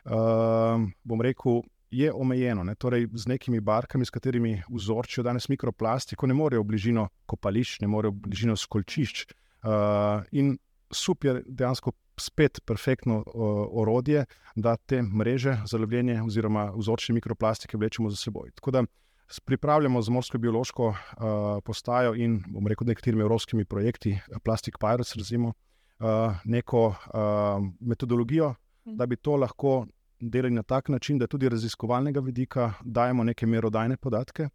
Uh, 0.03 0.89
bom 1.05 1.21
rekel, 1.23 1.61
je 1.93 2.09
omejeno, 2.12 2.65
ne? 2.65 2.75
torej 2.75 3.07
z 3.12 3.29
nekimi 3.29 3.61
barkami, 3.61 4.07
s 4.07 4.11
katerimi 4.11 4.57
vzorčijo 4.71 5.23
danes 5.23 5.49
mikroplastiko, 5.53 6.27
ne 6.27 6.35
morejo 6.35 6.65
v 6.65 6.71
bližino 6.73 7.05
kopališč, 7.29 7.83
ne 7.85 7.91
morejo 7.93 8.15
v 8.17 8.23
bližino 8.25 8.57
skolčišč. 8.57 9.27
Uh, 9.62 10.25
in 10.33 10.57
sup 10.91 11.25
je 11.25 11.43
dejansko 11.47 11.93
spet 12.21 12.61
perfektno 12.66 13.19
uh, 13.19 13.25
orodje, 13.71 14.25
da 14.57 14.76
te 14.76 15.02
mreže 15.02 15.57
za 15.66 15.78
lovljenje 15.78 16.23
oziroma 16.23 16.71
vzorčne 16.76 17.14
mikroplastike 17.14 17.76
vlečemo 17.76 18.11
za 18.11 18.16
seboj. 18.16 18.50
Tako 18.54 18.71
da 18.71 18.85
pripravljamo 19.45 20.02
z 20.02 20.11
morsko-biološko 20.11 20.88
uh, 20.88 20.97
postajo 21.64 22.14
in, 22.14 22.42
bom 22.49 22.66
rekel, 22.66 22.87
nekaterimi 22.87 23.23
evropskimi 23.23 23.64
projekti, 23.64 24.19
Plastic 24.45 24.75
Pirates, 24.81 25.16
razimo, 25.16 25.49
uh, 25.49 26.37
neko 26.45 26.87
uh, 26.88 26.95
metodologijo, 27.81 28.54
da 28.85 29.07
bi 29.07 29.16
to 29.16 29.37
lahko 29.37 29.87
delali 30.21 30.54
na 30.54 30.62
tak 30.62 30.88
način, 30.88 31.19
da 31.19 31.26
tudi 31.26 31.49
raziskovalnega 31.49 32.21
vidika 32.21 32.73
dajemo 32.85 33.25
neke 33.25 33.47
merodajne 33.47 33.97
podatke. 33.97 34.49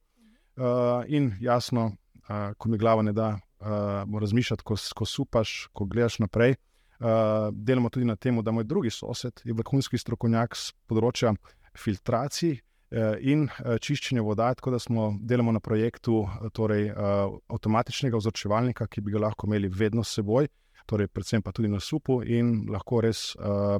Uh, 0.57 0.63
in 1.07 1.33
jasno, 1.39 1.85
uh, 1.85 2.53
ko 2.57 2.69
mi 2.69 2.77
glava 2.77 3.01
ne 3.01 3.13
da, 3.13 3.39
uh, 3.59 4.19
razmišljati, 4.19 4.63
ko, 4.63 4.75
ko 4.95 5.05
supaš, 5.05 5.67
ko 5.73 5.85
gledaš 5.85 6.19
naprej. 6.19 6.55
Uh, 6.99 7.53
delamo 7.53 7.89
tudi 7.89 8.05
na 8.05 8.15
tem, 8.15 8.39
da 8.41 8.51
moj 8.51 8.63
drugi 8.63 8.89
sosed 8.89 9.41
je 9.45 9.53
vrhunski 9.53 9.99
strokovnjak 10.01 10.55
z 10.57 10.71
področja 10.89 11.29
filtracij 11.77 12.55
uh, 12.57 13.19
in 13.21 13.43
uh, 13.45 13.75
čiščenja 13.77 14.23
voda, 14.25 14.47
tako 14.57 14.73
da 14.73 14.79
smo 14.81 15.11
delamo 15.21 15.53
na 15.53 15.61
projektu 15.61 16.23
uh, 16.23 16.47
torej, 16.57 16.89
uh, 16.89 17.35
avtomatičnega 17.53 18.17
vzorčevalnika, 18.17 18.89
ki 18.89 19.05
bi 19.05 19.13
ga 19.13 19.21
lahko 19.27 19.45
imeli 19.45 19.69
vedno 19.69 20.01
s 20.01 20.17
seboj, 20.17 20.49
torej 20.89 21.11
predvsem 21.13 21.45
pa 21.45 21.53
tudi 21.53 21.69
na 21.69 21.77
supu 21.77 22.23
in 22.25 22.65
lahko 22.73 23.03
res 23.05 23.29
uh, 23.37 23.77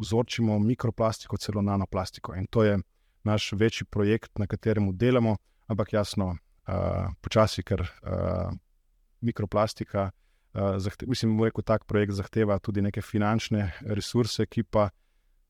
vzorčimo 0.00 0.56
mikroplastiko, 0.64 1.36
celo 1.36 1.60
nanoplastiko. 1.60 2.32
In 2.40 2.48
to 2.48 2.64
je 2.64 2.80
naš 3.28 3.52
večji 3.52 3.84
projekt, 3.92 4.38
na 4.40 4.48
katerem 4.48 4.88
delamo, 4.96 5.36
ampak 5.68 5.92
jasno, 5.92 6.32
uh, 6.32 7.12
počasi, 7.20 7.60
ker 7.60 7.84
uh, 7.84 8.56
mikroplastika, 9.20 10.08
uh, 10.08 10.20
zahte, 10.54 11.06
mislim, 11.06 11.38
da 11.38 11.62
tak 11.62 11.84
projekt 11.84 12.12
zahteva 12.12 12.58
tudi 12.58 12.82
neke 12.82 13.02
finančne 13.02 13.72
resurse, 13.80 14.46
ki 14.46 14.62
pa 14.62 14.88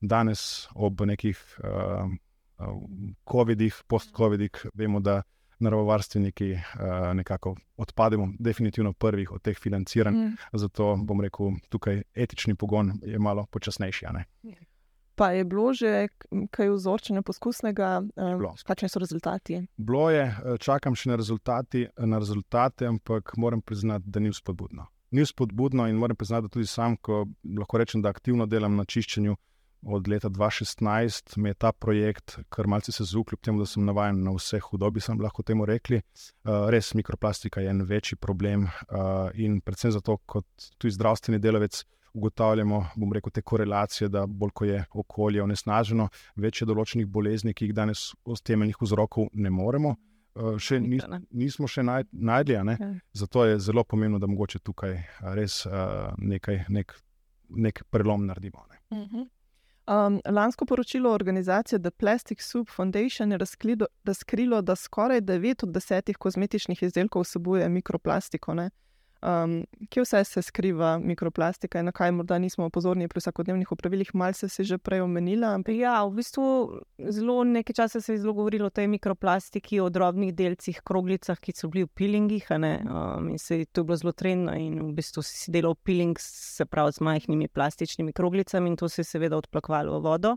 danes 0.01 0.69
ob 0.75 1.01
nekih 1.01 1.39
uh, 1.61 2.11
COVID-ih, 3.31 3.83
post-COVID-ih, 3.89 4.67
vemo, 4.75 5.01
da 5.01 5.23
naravovarstveniki 5.59 6.53
uh, 6.53 7.15
nekako 7.15 7.57
odpademo, 7.77 8.29
definitivno 8.39 8.93
prvih 8.93 9.33
od 9.33 9.43
teh 9.43 9.59
financiranj. 9.59 10.15
Mm. 10.15 10.37
Zato 10.53 10.97
bom 10.97 11.21
rekel, 11.21 11.57
tukaj 11.69 12.03
etični 12.15 12.55
pogon 12.55 12.93
je 13.03 13.19
malo 13.19 13.47
počasnejši. 13.51 14.07
Pa 15.15 15.31
je 15.31 15.45
bilo 15.45 15.73
že 15.73 16.09
kaj 16.51 16.71
vzorčenja 16.71 17.23
poskusnega, 17.23 18.03
um, 18.17 18.47
kakšni 18.67 18.89
so 18.89 18.99
rezultati? 18.99 19.61
Bilo 19.77 20.11
je, 20.11 20.25
eh, 20.27 20.59
čakam 20.59 20.95
še 20.95 21.11
na, 21.11 21.17
rezultati, 21.17 21.87
na 21.99 22.19
rezultate, 22.19 22.87
ampak 22.87 23.37
moram 23.37 23.63
priznati, 23.63 24.11
da 24.11 24.21
ni 24.21 24.35
spodbudno. 24.35 24.87
Ni 25.15 25.27
spodbudno 25.27 25.87
in 25.87 25.97
moram 25.97 26.17
priznati, 26.17 26.43
da 26.43 26.49
tudi 26.49 26.67
sam, 26.67 26.97
ko 26.97 27.27
lahko 27.59 27.79
rečem, 27.79 28.03
da 28.03 28.11
aktivno 28.11 28.47
delam 28.51 28.75
na 28.75 28.85
čiščenju 28.85 29.37
od 29.87 30.09
leta 30.09 30.29
2016, 30.29 31.37
me 31.37 31.53
je 31.53 31.55
ta 31.55 31.71
projekt 31.73 32.39
kar 32.49 32.67
malce 32.67 32.93
se 32.93 33.05
zuk, 33.07 33.29
kljub 33.29 33.41
temu, 33.41 33.61
da 33.63 33.67
sem 33.71 33.85
navaden 33.87 34.25
na 34.25 34.33
vse 34.35 34.59
hudobi, 34.65 35.01
sem 35.01 35.21
lahko 35.23 35.45
temu 35.47 35.69
rekli. 35.71 36.01
Uh, 36.01 36.67
res 36.73 36.91
mikroplastika 36.99 37.63
je 37.63 37.71
en 37.71 37.85
večji 37.87 38.19
problem 38.19 38.65
uh, 38.65 39.29
in 39.35 39.61
predvsem 39.61 39.93
zato, 39.95 40.17
kot 40.27 40.71
tudi 40.79 40.97
zdravstveni 40.97 41.39
delavec. 41.39 41.85
Ugotavljamo, 42.15 42.81
bom 42.97 43.13
rekel, 43.15 43.33
te 43.35 43.43
korelacije, 43.43 44.09
da 44.09 44.25
bolj 44.27 44.51
ko 44.55 44.67
je 44.67 44.83
okolje 44.95 45.43
onesnaženo, 45.43 46.09
več 46.43 46.61
je 46.63 46.69
določenih 46.71 47.07
bolezni, 47.11 47.55
ki 47.55 47.69
jih 47.69 47.75
danes 47.75 48.05
od 48.25 48.43
temeljnih 48.43 48.83
vzrokov 48.83 49.31
ne 49.35 49.51
moremo. 49.51 49.95
Uh, 49.95 50.14
še 50.59 50.81
ni, 50.81 50.99
Hitro, 50.99 51.13
ne. 51.15 51.21
nismo 51.31 51.69
še 51.71 51.85
naj, 51.87 52.09
najdli, 52.13 52.59
ne? 52.67 52.77
Ja. 52.81 52.91
zato 53.13 53.45
je 53.47 53.59
zelo 53.63 53.85
pomembno, 53.85 54.19
da 54.19 54.27
mogoče 54.27 54.59
tukaj 54.67 54.97
a, 54.97 55.35
res 55.39 55.63
uh, 55.67 56.11
nekaj, 56.19 56.65
nek, 56.75 56.95
nek 57.55 57.85
prelom 57.91 58.27
naredimo. 58.27 58.65
Ne? 58.71 59.27
Um, 59.85 60.21
lansko 60.25 60.65
poročilo 60.65 61.13
organizacije 61.13 61.79
The 61.79 61.91
Plastic 61.91 62.41
Soup 62.43 62.71
Foundation 62.73 63.33
je 63.33 63.39
razkrilo, 63.39 63.87
razkrilo 64.05 64.63
da 64.63 64.77
skoraj 64.77 65.21
9 65.21 65.67
od 65.67 65.75
10 65.77 66.15
kozmetičnih 66.17 66.83
izdelkov 66.83 67.23
vsebuje 67.23 67.69
mikroplastiko. 67.69 68.55
Ne? 68.55 68.71
Um, 69.25 69.65
kje 69.89 70.03
vse 70.03 70.25
se 70.25 70.43
skriva 70.43 70.99
mikroplastika 70.99 71.81
in 71.81 71.87
na 71.89 71.93
kaj 71.93 72.11
morda 72.13 72.37
nismo 72.39 72.67
pozorni 72.71 73.07
pri 73.09 73.23
vsakodnevnih 73.23 73.71
opravilih, 73.73 74.11
malce 74.15 74.49
se 74.49 74.65
že 74.65 74.77
prej 74.79 75.01
omenila. 75.01 75.55
Ja, 75.69 76.05
v 76.05 76.19
bistvu 76.19 76.45
zelo 77.09 77.45
nekaj 77.45 77.75
časa 77.75 78.01
se 78.01 78.13
je 78.13 78.19
zelo 78.19 78.35
govorilo 78.37 78.67
o 78.67 78.71
tej 78.71 78.87
mikroplastiki, 78.87 79.81
o 79.81 79.89
drobnih 79.89 80.35
delcih, 80.35 80.81
kroglicah, 80.85 81.41
ki 81.41 81.55
so 81.57 81.71
bili 81.73 81.87
v 81.87 81.89
pilingih. 81.95 82.51
Um, 82.51 83.31
in 83.31 83.39
se 83.39 83.59
je 83.59 83.67
to 83.67 83.85
bilo 83.85 83.97
zelo 83.97 84.13
trendno 84.13 84.53
in 84.61 84.77
v 84.91 84.93
bistvu 84.93 85.23
si 85.23 85.51
delal 85.51 85.75
piling, 85.75 86.19
se 86.21 86.67
pravi 86.67 86.93
z 86.93 87.01
majhnimi 87.01 87.49
plastičnimi 87.49 88.13
kroglicami 88.13 88.71
in 88.71 88.77
to 88.77 88.89
se 88.89 89.01
je 89.01 89.05
seveda 89.05 89.37
odplakvalo 89.37 90.01
v 90.01 90.03
vodo. 90.03 90.37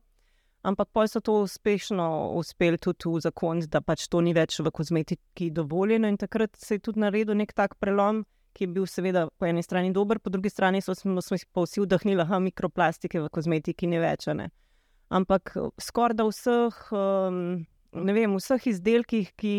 Ampak 0.64 0.88
pa 0.94 1.08
so 1.08 1.20
to 1.20 1.42
uspešno 1.44 2.32
uspeli 2.40 2.78
tudi 2.78 3.12
v 3.12 3.20
zakon, 3.20 3.60
da 3.68 3.82
pač 3.82 4.08
to 4.08 4.22
ni 4.22 4.34
več 4.34 4.60
v 4.60 4.72
kozmetiki 4.72 5.52
dovoljeno 5.52 6.08
in 6.08 6.18
takrat 6.18 6.56
se 6.56 6.76
je 6.76 6.80
tudi 6.80 7.00
naredil 7.00 7.36
nek 7.36 7.54
tak 7.54 7.76
prelom 7.76 8.24
ki 8.58 8.66
je 8.66 8.74
bil 8.74 8.88
seveda 8.90 9.28
po 9.38 9.46
eni 9.46 9.62
strani 9.64 9.94
dober, 9.94 10.20
po 10.20 10.34
drugi 10.34 10.50
strani 10.50 10.82
smo, 10.82 10.96
smo 11.22 11.38
pa 11.54 11.64
vsi 11.66 11.84
vdahnili, 11.86 12.26
da 12.26 12.40
mikroplastike 12.42 13.22
v 13.22 13.30
kozmetiki 13.34 13.88
ni 13.88 14.00
več. 14.02 14.26
Ne? 14.34 14.50
Ampak 15.14 15.54
skoraj 15.82 16.18
da 16.18 16.26
vseh, 16.28 16.80
um, 16.92 17.38
ne 17.94 18.16
vem, 18.18 18.34
vseh 18.42 18.66
izdelkih, 18.74 19.30
ki, 19.38 19.54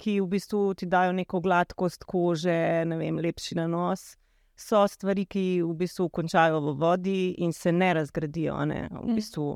ki 0.00 0.16
v 0.22 0.30
bistvu 0.32 0.62
ti 0.80 0.88
dajo 0.88 1.12
neko 1.18 1.42
gladkost 1.44 2.08
kože, 2.08 2.58
ne 2.88 2.98
vem, 2.98 3.20
lepši 3.28 3.60
na 3.60 3.68
nos. 3.70 4.14
So 4.58 4.80
stvari, 4.90 5.28
ki 5.30 5.44
v 5.62 5.74
bistvu 5.84 6.08
končajo 6.10 6.58
v 6.64 6.74
vodi 6.80 7.20
in 7.44 7.52
se 7.54 7.70
ne 7.70 7.92
razgradijo. 8.00 8.56
Ne? 8.66 8.88
V 8.90 9.04
mm. 9.04 9.18
bistvu, 9.20 9.52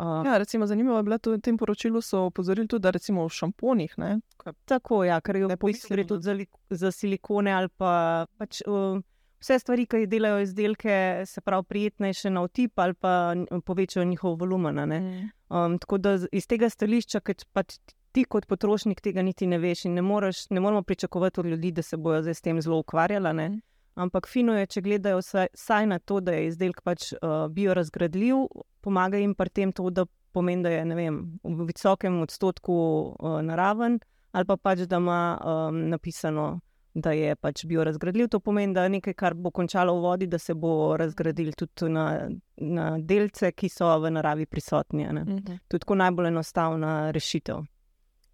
Uh, 0.00 0.26
ja, 0.26 0.38
recimo, 0.38 0.66
zanimivo 0.66 0.96
je 0.96 1.02
bilo 1.02 1.18
tudi 1.18 1.36
v 1.36 1.44
tem 1.44 1.56
poročilu, 1.60 2.00
so 2.00 2.26
opozorili 2.30 2.68
tudi, 2.68 2.82
da 2.82 2.90
recimo 2.90 3.26
v 3.26 3.32
šamponih. 3.36 3.94
Ne, 4.00 4.12
kaj, 4.40 4.54
tako, 4.64 5.02
ja, 5.04 5.20
ker 5.20 5.36
je 5.36 5.48
v 5.50 5.56
bistvu 5.60 5.94
gre 5.94 6.04
tudi 6.08 6.24
za, 6.24 6.36
za 6.70 6.92
silikone 6.92 7.52
ali 7.52 7.68
pa 7.76 8.24
pač, 8.40 8.62
uh, 8.66 9.02
vse 9.42 9.58
stvari, 9.58 9.86
ki 9.86 10.06
delajo 10.10 10.40
izdelke, 10.42 10.94
se 11.26 11.40
pravi, 11.40 11.68
prijetnejše 11.68 12.30
na 12.30 12.44
otip 12.46 12.78
ali 12.78 12.94
pa 12.94 13.34
povečajo 13.64 14.06
njihov 14.06 14.38
volumen. 14.40 14.80
Mm. 14.80 15.30
Um, 15.48 15.78
tako 15.78 15.98
da 15.98 16.16
iz 16.32 16.46
tega 16.46 16.70
stališča, 16.70 17.20
ker 17.20 17.44
pač 17.52 17.76
ti 18.12 18.24
kot 18.24 18.46
potrošnik 18.46 19.00
tega 19.00 19.22
niti 19.22 19.46
ne 19.46 19.58
veš 19.58 19.86
in 19.88 19.94
ne, 19.96 20.02
moreš, 20.02 20.46
ne 20.50 20.60
moremo 20.60 20.82
pričakovati 20.82 21.40
od 21.40 21.46
ljudi, 21.46 21.72
da 21.72 21.82
se 21.82 21.96
bodo 21.96 22.22
zdaj 22.22 22.34
s 22.34 22.40
tem 22.40 22.60
zelo 22.60 22.78
ukvarjali. 22.78 23.60
Ampak 23.94 24.26
fino 24.28 24.54
je, 24.56 24.66
če 24.66 24.80
gledajo 24.80 25.20
vsaj 25.20 25.86
na 25.86 25.98
to, 25.98 26.20
da 26.24 26.32
je 26.32 26.48
izdelek 26.48 26.80
pač, 26.84 27.10
uh, 27.18 27.46
biorazgradljiv, 27.52 28.46
pomaga 28.80 29.20
jim 29.20 29.34
pri 29.36 29.52
tem 29.52 29.72
to, 29.72 29.90
da 29.90 30.06
pomeni, 30.32 30.64
da 30.64 30.72
je 30.72 30.84
vem, 30.96 31.18
v 31.44 31.66
visokem 31.68 32.22
odstotku 32.24 32.74
uh, 32.74 33.40
naraven, 33.44 33.98
ali 34.32 34.48
pa 34.48 34.56
pač, 34.56 34.86
da 34.88 34.96
ima 34.96 35.20
um, 35.36 35.82
napisano, 35.92 36.46
da 36.94 37.12
je 37.16 37.36
pač 37.36 37.66
biorazgradljiv. 37.68 38.30
To 38.32 38.40
pomeni, 38.40 38.72
da 38.74 38.86
je 38.86 38.94
nekaj, 38.96 39.14
kar 39.16 39.36
bo 39.36 39.52
končalo 39.52 39.94
v 39.98 40.04
vodi, 40.06 40.28
da 40.28 40.40
se 40.40 40.54
bo 40.54 40.96
razgradil 40.96 41.52
tudi 41.56 41.92
na, 41.92 42.06
na 42.56 42.88
delce, 42.98 43.52
ki 43.52 43.68
so 43.72 43.92
v 44.00 44.12
naravi 44.12 44.46
prisotni. 44.46 45.06
Mhm. 45.08 45.60
To 45.68 45.76
je 45.76 45.84
tako 45.84 46.00
najbolj 46.00 46.32
enostavna 46.32 47.10
rešitev. 47.12 47.64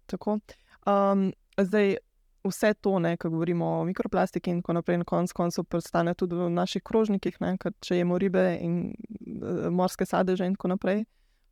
Tako. 0.07 0.39
Um, 0.87 1.29
zdaj, 1.57 1.97
vse 2.43 2.73
to, 2.73 2.99
ko 3.19 3.29
govorimo 3.29 3.65
o 3.79 3.83
mikroplastiki 3.83 4.49
in 4.49 4.61
tako 4.61 4.73
naprej, 4.73 4.97
na 4.97 5.03
koncu 5.03 5.33
koncev 5.35 5.63
prstane 5.63 6.13
tudi 6.13 6.35
v 6.35 6.49
naših 6.49 6.83
krožnikih, 6.83 7.37
ne, 7.41 7.57
če 7.81 7.97
jemo 7.97 8.17
ribe 8.17 8.57
in 8.61 8.93
uh, 8.93 9.67
morske 9.71 10.05
sadeže 10.05 10.45
in 10.45 10.55
tako 10.55 10.67
naprej. 10.75 11.05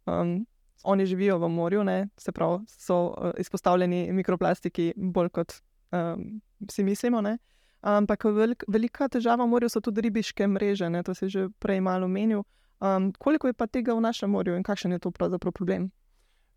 Um, 0.06 0.46
oni 0.84 1.06
živijo 1.06 1.38
v 1.38 1.50
morju, 1.50 1.84
ne, 1.84 2.10
se 2.18 2.32
pravi, 2.32 2.64
so 2.68 3.00
uh, 3.08 3.32
izpostavljeni 3.38 4.12
mikroplastiki 4.14 4.94
bolj 4.96 5.30
kot 5.30 5.60
um, 5.92 6.42
si 6.72 6.84
mislimo. 6.84 7.22
Ne. 7.22 7.38
Ampak 7.82 8.24
velik, 8.24 8.64
velika 8.68 9.08
težava 9.08 9.44
v 9.44 9.52
morju 9.52 9.70
so 9.70 9.82
tudi 9.82 10.02
ribiške 10.02 10.48
mreže, 10.48 10.90
ne, 10.90 11.04
to 11.04 11.16
si 11.16 11.30
že 11.30 11.50
prej 11.60 11.82
malo 11.82 12.06
omenil. 12.06 12.44
Um, 12.80 13.12
koliko 13.18 13.48
je 13.48 13.54
pa 13.54 13.68
tega 13.68 13.94
v 13.94 14.02
našem 14.02 14.30
morju 14.30 14.56
in 14.56 14.64
kakšen 14.64 14.92
je 14.92 15.00
to 15.00 15.12
pravzaprav 15.12 15.52
problem? 15.52 15.92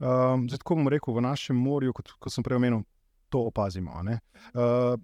Um, 0.01 0.49
zdaj, 0.49 0.65
ko 0.65 0.77
bom 0.77 0.89
rekel, 0.89 1.15
v 1.15 1.25
našem 1.25 1.57
morju, 1.57 1.93
kot, 1.93 2.13
kot 2.21 2.33
sem 2.33 2.45
prej 2.45 2.57
omenil, 2.57 2.85
to 3.31 3.45
opazimo. 3.49 3.95
Uh, 4.01 4.11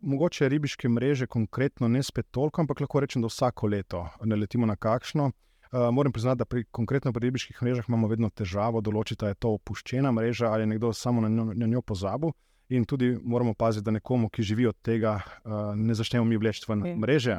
mogoče 0.03 0.49
ribiške 0.49 0.89
mreže 0.89 1.27
konkretno 1.27 1.89
ne 1.89 2.03
spet 2.03 2.27
toliko, 2.31 2.61
ampak 2.61 2.81
lahko 2.81 3.01
rečem, 3.01 3.23
da 3.23 3.31
vsako 3.31 3.67
leto 3.67 4.09
ne 4.25 4.37
letimo 4.37 4.67
na 4.67 4.77
kakšno. 4.77 5.31
Uh, 5.73 5.89
moram 5.93 6.13
priznati, 6.13 6.39
da 6.39 6.45
pri, 6.45 6.65
konkretno 6.71 7.13
pri 7.13 7.29
ribiških 7.29 7.63
mrežah 7.63 7.89
imamo 7.89 8.09
vedno 8.09 8.31
težavo 8.31 8.81
določiti, 8.81 9.25
ali 9.25 9.35
je 9.35 9.41
to 9.43 9.55
opuščena 9.59 10.13
mreža 10.13 10.51
ali 10.53 10.63
je 10.63 10.73
nekdo 10.75 10.93
samo 10.93 11.21
na 11.21 11.29
njo, 11.29 11.53
na 11.55 11.67
njo 11.67 11.83
pozabil. 11.83 12.35
In 12.69 12.85
tudi 12.85 13.13
moramo 13.23 13.55
paziti, 13.55 13.85
da 13.85 13.95
nekomu, 13.95 14.29
ki 14.29 14.43
živi 14.43 14.67
od 14.67 14.77
tega, 14.83 15.21
uh, 15.23 15.75
ne 15.79 15.95
začnemo 15.95 16.25
mi 16.27 16.39
vleči 16.39 16.67
v 16.67 16.77
mreže, 16.99 17.39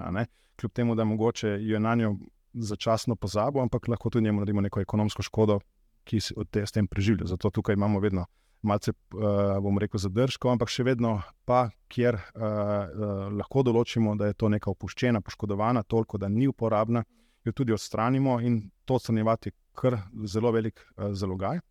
kljub 0.57 0.71
temu, 0.73 0.95
da 0.95 1.03
mogoče 1.03 1.57
jo 1.61 1.79
na 1.79 1.95
njo 1.95 2.15
začasno 2.53 3.15
pozabo, 3.15 3.61
ampak 3.61 3.87
lahko 3.87 4.09
tudi 4.09 4.23
njemu 4.23 4.39
naredimo 4.39 4.61
neko 4.61 4.81
ekonomsko 4.81 5.21
škodo, 5.21 5.59
ki 6.03 6.19
se 6.19 6.33
od 6.37 6.49
tega 6.49 6.65
s 6.65 6.71
tem 6.71 6.87
preživlja. 6.87 7.27
Zato 7.27 7.49
tukaj 7.49 7.75
imamo 7.75 7.99
vedno 7.99 8.25
malce, 8.61 8.91
uh, 9.13 9.57
bom 9.61 9.77
rekel, 9.79 9.99
zadržkov, 10.01 10.55
ampak 10.55 10.71
še 10.71 10.85
vedno 10.87 11.17
pa, 11.47 11.67
kjer 11.91 12.17
uh, 12.17 12.41
uh, 12.41 13.27
lahko 13.37 13.63
določimo, 13.67 14.15
da 14.17 14.31
je 14.31 14.37
to 14.39 14.49
neka 14.51 14.71
opuščena, 14.73 15.21
poškodovana, 15.21 15.83
toliko, 15.83 16.19
da 16.21 16.29
ni 16.31 16.47
uporabna, 16.49 17.03
jo 17.45 17.53
tudi 17.55 17.75
odstranimo 17.75 18.39
in 18.43 18.59
to 18.85 18.97
odstranjevati 18.97 19.53
kar 19.77 19.99
zelo 20.25 20.51
velik 20.55 20.81
uh, 20.81 21.13
zalogaj. 21.13 21.61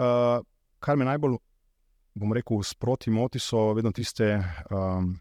Uh, 0.00 0.40
kar 0.80 0.96
me 0.96 1.06
najbolj, 1.08 1.36
bom 2.20 2.32
rekel, 2.34 2.62
sproti 2.66 3.12
moti, 3.12 3.42
so 3.42 3.70
vedno 3.76 3.92
tiste, 3.92 4.32
um, 4.72 5.12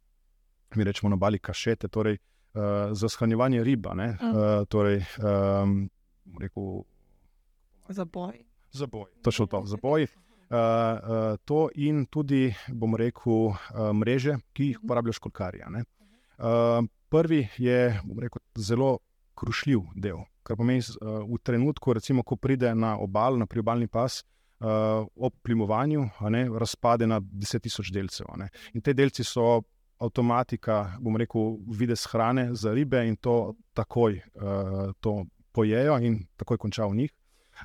mi 0.76 0.88
rečemo 0.88 1.12
na 1.12 1.20
bali 1.20 1.40
kašete, 1.40 1.90
torej 1.92 2.18
uh, 2.18 2.96
za 2.96 3.10
shranjevanje 3.12 3.64
riba. 3.68 3.94
Mm. 3.94 4.32
Uh, 4.32 4.64
torej, 4.72 5.04
um, 5.20 5.84
rekel, 6.40 6.80
za 7.90 8.06
boj. 8.06 8.40
Za 8.72 8.86
boj, 8.86 9.10
točno 9.26 9.48
to, 9.50 9.64
za 9.66 9.78
boj. 9.82 10.06
Uh, 10.06 10.29
to 10.50 11.60
in 11.76 12.06
tudi, 12.10 12.50
bom 12.74 12.96
rekel, 12.98 13.52
uh, 13.52 13.92
mreže, 13.94 14.40
ki 14.54 14.72
jih 14.72 14.78
mhm. 14.80 14.86
uporabljajo 14.86 15.20
školkarje. 15.20 15.70
Uh, 16.40 16.88
prvi 17.10 17.48
je 17.58 18.00
rekel, 18.22 18.42
zelo 18.58 18.98
krušljiv 19.36 19.86
del, 19.96 20.24
kar 20.44 20.58
pomeni, 20.58 20.82
uh, 20.82 21.22
v 21.28 21.40
trenutku, 21.44 21.94
recimo, 21.94 22.24
ko 22.24 22.36
pride 22.36 22.74
na 22.76 22.98
obal, 22.98 23.38
na 23.38 23.46
priobalni 23.46 23.88
pas, 23.88 24.24
uh, 24.60 25.06
ob 25.16 25.34
plimovanju, 25.44 26.10
ne, 26.30 26.46
razpade 26.60 27.08
na 27.08 27.20
10.000 27.22 27.94
delcev. 27.94 28.32
In 28.74 28.82
te 28.82 28.94
delci 28.94 29.24
so 29.24 29.62
avtomatika, 30.00 30.96
bom 31.04 31.18
rekel, 31.20 31.58
vides 31.76 32.06
hrane 32.12 32.50
za 32.56 32.74
ribe 32.74 33.02
in 33.08 33.18
to 33.18 33.56
takoj 33.76 34.16
uh, 34.16 34.92
to 35.00 35.26
pojejo 35.52 35.98
in 36.00 36.22
takoj 36.38 36.58
konča 36.58 36.88
v 36.88 36.96
njih. 37.04 37.12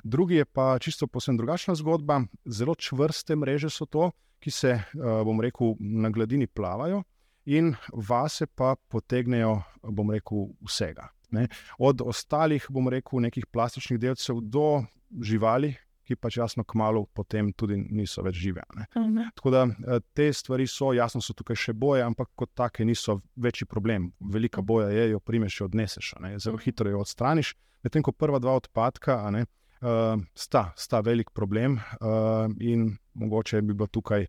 Drugi 0.03 0.35
je 0.35 0.45
pa 0.45 0.79
čisto 0.79 1.07
posebno 1.07 1.37
drugačna 1.37 1.75
zgodba. 1.75 2.21
Zelo 2.45 2.75
čvrste 2.75 3.35
mreže 3.35 3.69
so 3.69 3.85
to, 3.85 4.11
ki 4.39 4.51
se, 4.51 4.69
eh, 4.69 4.83
bom 5.25 5.41
rekel, 5.41 5.75
na 5.79 6.09
gladini 6.09 6.47
plavajo 6.47 7.03
in 7.45 7.75
vase 7.93 8.45
pa 8.45 8.75
potegnejo, 8.87 9.61
bom 9.83 10.11
rekel, 10.11 10.49
vsega. 10.61 11.07
Ne? 11.31 11.47
Od 11.77 12.01
ostalih, 12.01 12.65
bom 12.69 12.89
rekel, 12.89 13.19
nekih 13.19 13.45
plastičnih 13.45 13.99
delcev 13.99 14.41
do 14.41 14.83
živali, 15.21 15.75
ki 16.05 16.15
pač 16.21 16.37
jasno, 16.37 16.63
kmalo 16.63 17.05
potem 17.13 17.49
tudi 17.57 17.77
niso 17.77 18.21
več 18.25 18.37
žive. 18.37 18.61
Mhm. 18.95 19.31
Tako 19.35 19.53
da 19.53 19.65
eh, 19.65 19.99
te 20.13 20.29
stvari 20.33 20.67
so, 20.67 20.93
jasno, 20.93 21.21
so 21.21 21.33
tukaj 21.33 21.57
še 21.57 21.73
boje, 21.73 22.03
ampak 22.05 22.29
kot 22.35 22.53
take 22.53 22.85
niso 22.85 23.19
večji 23.35 23.67
problem. 23.69 24.11
Velika 24.19 24.61
boja 24.61 24.89
je, 24.93 25.09
jo 25.15 25.19
primeš, 25.19 25.59
jo 25.61 25.69
odneseš, 25.69 26.13
zelo 26.37 26.57
mhm. 26.57 26.63
hitro 26.65 26.89
jo 26.89 27.01
odstraniš. 27.01 27.55
Medtem 27.85 28.01
ko 28.01 28.11
prva 28.11 28.39
dva 28.41 28.55
odpadka, 28.57 29.19
ne, 29.29 29.45
uh, 29.81 30.21
sta, 30.35 30.71
sta 30.75 30.99
velik 30.99 31.31
problem 31.33 31.79
uh, 31.79 32.51
in 32.59 32.97
mogoče 33.13 33.61
bi 33.61 33.73
bilo 33.73 33.87
tukaj 33.87 34.25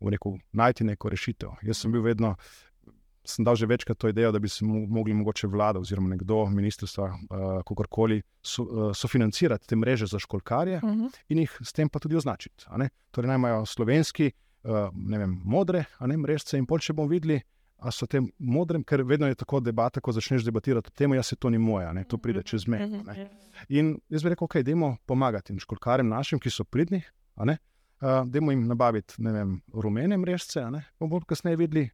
rekel, 0.00 0.38
najti 0.52 0.84
neko 0.84 1.10
rešitev. 1.10 1.58
Jaz 1.62 1.82
sem 1.82 1.92
bil 1.92 2.02
vedno, 2.02 2.34
sem 3.26 3.44
dal 3.44 3.56
že 3.58 3.66
večkrat 3.66 3.98
to 3.98 4.08
idejo, 4.08 4.32
da 4.32 4.38
bi 4.38 4.48
se 4.48 4.64
mogli 4.64 5.14
mogoče 5.14 5.46
vlada 5.46 5.80
oziroma 5.82 6.08
nekdo, 6.14 6.44
ministrstva, 6.46 7.06
uh, 7.06 7.46
kakorkoli, 7.66 8.22
so, 8.42 8.62
uh, 8.62 8.90
sofinancirati 8.96 9.66
te 9.66 9.76
mreže 9.76 10.06
za 10.06 10.18
školkarje 10.18 10.80
uh 10.82 10.88
mhm. 10.88 11.00
-huh. 11.00 11.18
in 11.28 11.38
jih 11.38 11.58
s 11.62 11.72
tem 11.72 11.88
pa 11.88 11.98
tudi 11.98 12.16
označiti. 12.16 12.64
Torej, 13.10 13.28
naj 13.28 13.36
imajo 13.36 13.66
slovenski, 13.66 14.32
uh, 14.62 14.88
ne 14.94 15.18
vem, 15.18 15.40
modre, 15.44 15.84
a 15.98 16.06
ne 16.06 16.16
mrežce 16.16 16.58
in 16.58 16.66
pol, 16.66 16.78
če 16.78 16.92
bomo 16.92 17.08
videli 17.08 17.40
ali 17.78 17.92
so 17.92 18.06
te 18.06 18.20
modre, 18.38 18.80
ker 18.86 19.02
vedno 19.06 19.26
je 19.26 19.38
tako 19.38 19.60
debata, 19.60 20.00
ko 20.00 20.12
začneš 20.12 20.44
debatirati 20.44 20.90
o 20.90 20.96
tem, 20.96 21.14
ja 21.14 21.22
se 21.22 21.36
to 21.36 21.50
ni 21.50 21.58
moja, 21.58 21.92
ne? 21.92 22.04
to 22.04 22.18
pride 22.18 22.42
čez 22.42 22.66
me. 22.66 22.78
Ne? 22.78 22.98
Mhm. 22.98 23.26
In 23.68 23.92
jaz 24.08 24.22
bi 24.22 24.34
rekel, 24.34 24.44
ok, 24.44 24.60
dajmo 24.66 24.96
pomagati 25.06 25.54
školkarjem 25.58 26.08
našim, 26.08 26.40
ki 26.42 26.50
so 26.50 26.64
pridni, 26.64 27.02
uh, 27.36 27.54
dajmo 28.26 28.52
jim 28.52 28.66
nabaviti 28.66 29.14
vem, 29.22 29.60
rumene 29.72 30.18
mrežce, 30.18 30.64
bomo 30.98 31.20
kasneje 31.20 31.56
videli. 31.56 31.88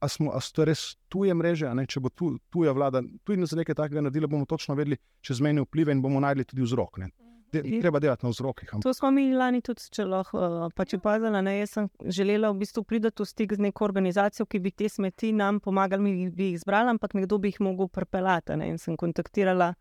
A 0.00 0.08
smo, 0.08 0.30
a 0.32 0.40
so 0.40 0.54
to 0.56 0.64
res 0.64 0.96
tuje 1.12 1.34
mreže, 1.36 1.68
če 1.88 2.00
bo 2.00 2.08
tu, 2.08 2.38
tuja 2.48 2.72
vlada 2.72 3.02
tudi 3.24 3.44
za 3.44 3.56
nekaj 3.56 3.76
takega 3.76 4.00
naredila, 4.00 4.30
bomo 4.32 4.46
točno 4.48 4.74
vedeli, 4.74 4.96
če 5.20 5.36
zmeni 5.36 5.60
vplive 5.66 5.92
in 5.92 6.00
bomo 6.00 6.20
najdli 6.24 6.46
tudi 6.48 6.64
vzrok. 6.64 7.02
Ne. 7.02 7.10
De, 7.52 7.62
treba 7.80 7.98
delati 7.98 8.26
na 8.26 8.30
vzrokih. 8.30 8.70
To 8.82 8.94
smo 8.94 9.10
mi 9.10 9.32
lani 9.34 9.60
tudi, 9.60 9.82
če 9.90 10.04
lahko 10.06 10.38
uh, 10.38 10.66
pač 10.74 10.94
opazili. 10.94 11.42
ne. 11.42 11.58
Jaz 11.58 11.76
sem 11.76 11.88
želela 12.04 12.50
v 12.50 12.62
bistvu 12.62 12.84
priti 12.84 13.10
v 13.10 13.26
stik 13.26 13.54
z 13.54 13.64
neko 13.66 13.84
organizacijo, 13.84 14.46
ki 14.46 14.58
bi 14.58 14.70
te 14.70 14.88
smeti 14.88 15.32
nam 15.32 15.60
pomagali, 15.60 16.02
mi 16.02 16.30
bi 16.30 16.52
jih 16.52 16.60
zbrala, 16.62 16.94
ampak 16.94 17.14
nekdo 17.14 17.38
bi 17.38 17.50
jih 17.50 17.60
mogel 17.60 17.88
pripeljati. 17.88 18.56
ne. 18.56 18.70
In 18.70 18.78
sem 18.78 18.96
kontaktirala 18.96 19.74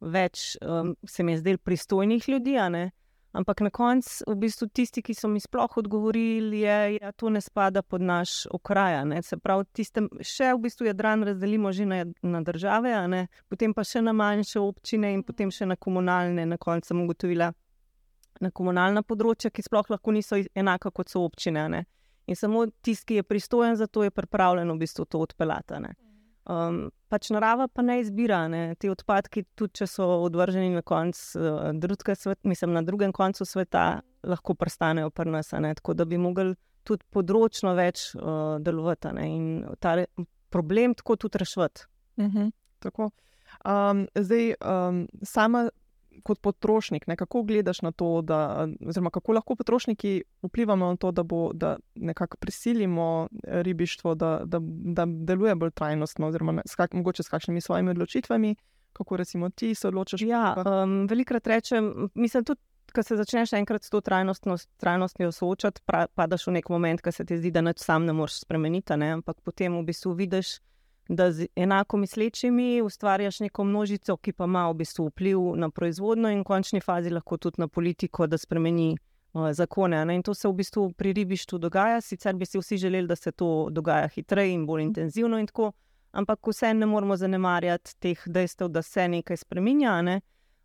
več, 0.00 0.56
um, 0.62 0.94
se 1.06 1.22
mi 1.22 1.32
je 1.32 1.38
zdelo, 1.38 1.58
pristojnih 1.58 2.28
ljudi. 2.28 2.58
ne. 2.70 2.90
Ampak 3.32 3.60
na 3.60 3.70
koncu, 3.70 4.24
v 4.26 4.34
bistvu, 4.40 4.70
tisti, 4.72 5.02
ki 5.04 5.12
so 5.14 5.28
mi 5.28 5.40
sploh 5.40 5.76
odgovorili, 5.76 6.62
je, 6.62 6.98
da 7.02 7.12
to 7.12 7.28
ne 7.28 7.42
spada 7.44 7.82
pod 7.82 8.00
naš 8.00 8.46
okraj. 8.50 8.96
Se 9.22 9.36
pravi, 9.36 9.66
tistem, 9.76 10.08
še 10.24 10.54
v 10.54 10.62
bistvu 10.64 10.88
Jadran 10.88 11.26
razdelimo 11.28 11.72
že 11.72 11.84
na, 11.84 12.00
na 12.22 12.40
države, 12.40 12.94
potem 13.48 13.74
pa 13.76 13.84
še 13.84 14.00
na 14.02 14.16
manjše 14.16 14.60
občine 14.60 15.12
in 15.12 15.22
potem 15.22 15.52
še 15.52 15.68
na 15.68 15.76
komunalne. 15.76 16.46
Na 16.48 16.56
koncu 16.56 16.88
sem 16.88 17.04
ugotovila, 17.04 17.52
na 18.40 18.50
komunalna 18.50 19.04
področja, 19.04 19.52
ki 19.52 19.62
sploh 19.62 19.92
lahko 19.92 20.16
niso 20.16 20.40
enaka 20.56 20.90
kot 20.90 21.12
so 21.12 21.20
občine. 21.28 21.84
In 22.28 22.36
samo 22.36 22.64
tisti, 22.80 23.12
ki 23.12 23.20
je 23.20 23.28
pristojen 23.28 23.76
za 23.76 23.86
to, 23.86 24.08
je 24.08 24.10
pripravljen 24.10 24.72
v 24.72 24.80
bistvu 24.80 25.04
to 25.04 25.20
odpeljati. 25.20 26.07
Um, 26.48 26.86
pač 27.12 27.28
narava 27.34 27.66
pa 27.68 27.82
ne 27.84 27.98
izbira 28.00 28.46
ne. 28.48 28.74
te 28.80 28.88
odpadki, 28.88 29.44
tudi 29.58 29.82
če 29.82 29.88
so 29.90 30.06
odvrženi 30.24 30.70
na, 30.72 30.82
konc, 30.82 31.18
uh, 31.36 31.68
drugega 31.76 32.16
svet, 32.16 32.40
mislim, 32.48 32.72
na 32.72 32.82
drugem 32.82 33.12
koncu 33.12 33.44
sveta, 33.44 34.00
lahko 34.24 34.56
prestanejo 34.56 35.10
pri 35.10 35.30
nas. 35.30 35.52
Tako 35.52 35.94
da 35.94 36.06
bi 36.08 36.16
mogli 36.18 36.54
tudi 36.88 37.04
področno 37.12 37.74
več 37.76 38.14
uh, 38.16 38.56
delovati 38.64 39.12
ne. 39.12 39.28
in 39.28 39.76
ta 39.80 39.98
problem 40.48 40.94
tako 40.96 41.16
tudi 41.16 41.38
rešiti. 41.44 41.84
Mhm, 42.16 42.48
tako. 42.80 43.10
Um, 43.64 44.06
zdaj, 44.14 44.54
um, 44.64 45.04
sama 45.22 45.68
kot 46.22 46.40
potrošnik, 46.40 47.06
ne, 47.06 47.16
kako 47.16 47.42
gledaš 47.42 47.82
na 47.82 47.92
to, 47.92 48.22
da, 48.22 48.68
oziroma 48.86 49.10
kako 49.10 49.32
lahko 49.32 49.56
potrošniki 49.56 50.22
vplivamo 50.42 50.86
na 50.86 50.96
to, 50.96 51.10
da, 51.12 51.22
bo, 51.22 51.52
da 51.52 51.76
nekako 51.94 52.36
prisilimo 52.36 53.28
ribištvo, 53.44 54.14
da, 54.14 54.40
da, 54.44 54.58
da 54.62 55.04
deluje 55.06 55.54
bolj 55.54 55.70
trajnostno, 55.70 56.26
oziroma 56.28 56.52
ne- 56.52 56.62
s 56.66 56.74
kak, 56.74 56.92
mogoče 56.92 57.22
s 57.22 57.28
kakšnimi 57.28 57.60
svojimi 57.60 57.90
odločitvami, 57.90 58.54
kako 58.92 59.16
recimo 59.16 59.50
ti 59.50 59.74
se 59.74 59.88
odločaš. 59.88 60.20
Ja, 60.22 60.52
pa- 60.64 60.82
um, 60.82 61.06
velikrat 61.06 61.46
rečem, 61.46 62.08
mislim 62.14 62.44
tudi. 62.44 62.60
Ko 62.94 63.02
se 63.02 63.16
začneš 63.16 63.52
enkrat 63.52 63.84
s 63.84 63.90
to 63.90 64.00
trajnostnost- 64.00 64.68
trajnostjo 64.76 65.32
soočati, 65.32 65.80
pra, 65.84 66.06
padaš 66.14 66.46
v 66.46 66.50
nek 66.52 66.68
moment, 66.68 67.00
ko 67.00 67.12
se 67.12 67.24
ti 67.24 67.36
zdi, 67.38 67.50
da 67.50 67.60
nič 67.60 67.78
sam 67.84 68.04
ne 68.04 68.12
moreš 68.12 68.40
spremeniti, 68.40 68.96
ne? 68.96 69.10
ampak 69.12 69.36
potem 69.44 69.76
v 69.76 69.82
bistvu 69.84 70.12
vidiš, 70.16 70.54
da 71.08 71.32
z 71.32 71.46
enako 71.56 71.96
mislečimi 71.96 72.82
ustvarjaš 72.82 73.40
neko 73.40 73.64
množico, 73.64 74.16
ki 74.16 74.32
pa 74.32 74.44
ima 74.44 74.68
v 74.70 74.74
bistvu 74.74 75.06
vpliv 75.06 75.40
na 75.56 75.70
proizvodnjo 75.70 76.30
in 76.30 76.40
v 76.40 76.44
končni 76.44 76.80
fazi 76.80 77.10
lahko 77.10 77.36
tudi 77.36 77.60
na 77.60 77.68
politiko, 77.68 78.26
da 78.26 78.38
spremeni 78.38 78.96
uh, 79.32 79.52
zakone. 79.52 80.04
ne. 80.04 80.14
In 80.14 80.22
to 80.22 80.34
se 80.34 80.48
v 80.48 80.52
bistvu 80.52 80.92
pri 80.92 81.12
ribištvu 81.12 81.58
dogaja, 81.58 82.00
sicer 82.00 82.34
bi 82.36 82.46
si 82.46 82.58
vsi 82.58 82.76
želeli, 82.76 83.08
da 83.08 83.16
se 83.16 83.32
to 83.32 83.68
dogaja 83.70 84.08
hitreje 84.08 84.52
in 84.52 84.66
bolj 84.66 84.82
intenzivno 84.82 85.38
in 85.38 85.46
tako, 85.46 85.72
ampak 86.12 86.46
vse 86.46 86.74
ne 86.74 86.86
moramo 86.86 87.16
zanemarjati 87.16 87.96
teh 87.98 88.22
dejstev, 88.26 88.68
da 88.68 88.82
se 88.82 89.08
nekaj 89.08 89.36
spreminja. 89.36 89.92
a 89.92 90.02
Ne? 90.02 90.20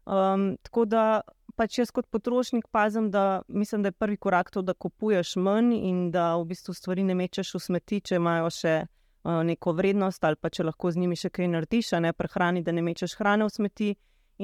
Um, 0.05 0.57
tako 0.61 0.85
da 0.85 1.21
pač 1.55 1.77
jaz 1.79 1.91
kot 1.91 2.07
potrošnik 2.09 2.67
pazim, 2.71 3.11
da 3.11 3.41
mislim, 3.47 3.81
da 3.83 3.87
je 3.87 3.91
prvi 3.91 4.17
korak 4.17 4.51
to, 4.51 4.61
da 4.61 4.73
kupuješ 4.73 5.35
manj 5.35 5.73
in 5.73 6.11
da 6.11 6.35
v 6.35 6.45
bistvu 6.45 6.73
stvari 6.73 7.03
ne 7.03 7.15
mečeš 7.15 7.53
v 7.55 7.59
smeti, 7.59 8.01
če 8.01 8.15
imajo 8.15 8.49
še 8.49 8.75
uh, 8.81 8.87
neko 9.23 9.71
vrednost 9.71 10.23
ali 10.23 10.35
pa 10.35 10.49
če 10.49 10.63
lahko 10.63 10.91
z 10.91 10.99
njimi 10.99 11.15
še 11.15 11.29
kaj 11.29 11.47
narediš, 11.47 11.93
ne 12.03 12.13
prehrani, 12.13 12.63
da 12.63 12.71
ne 12.71 12.81
mečeš 12.81 13.15
hrane 13.19 13.47
v 13.47 13.53
smeti. 13.53 13.93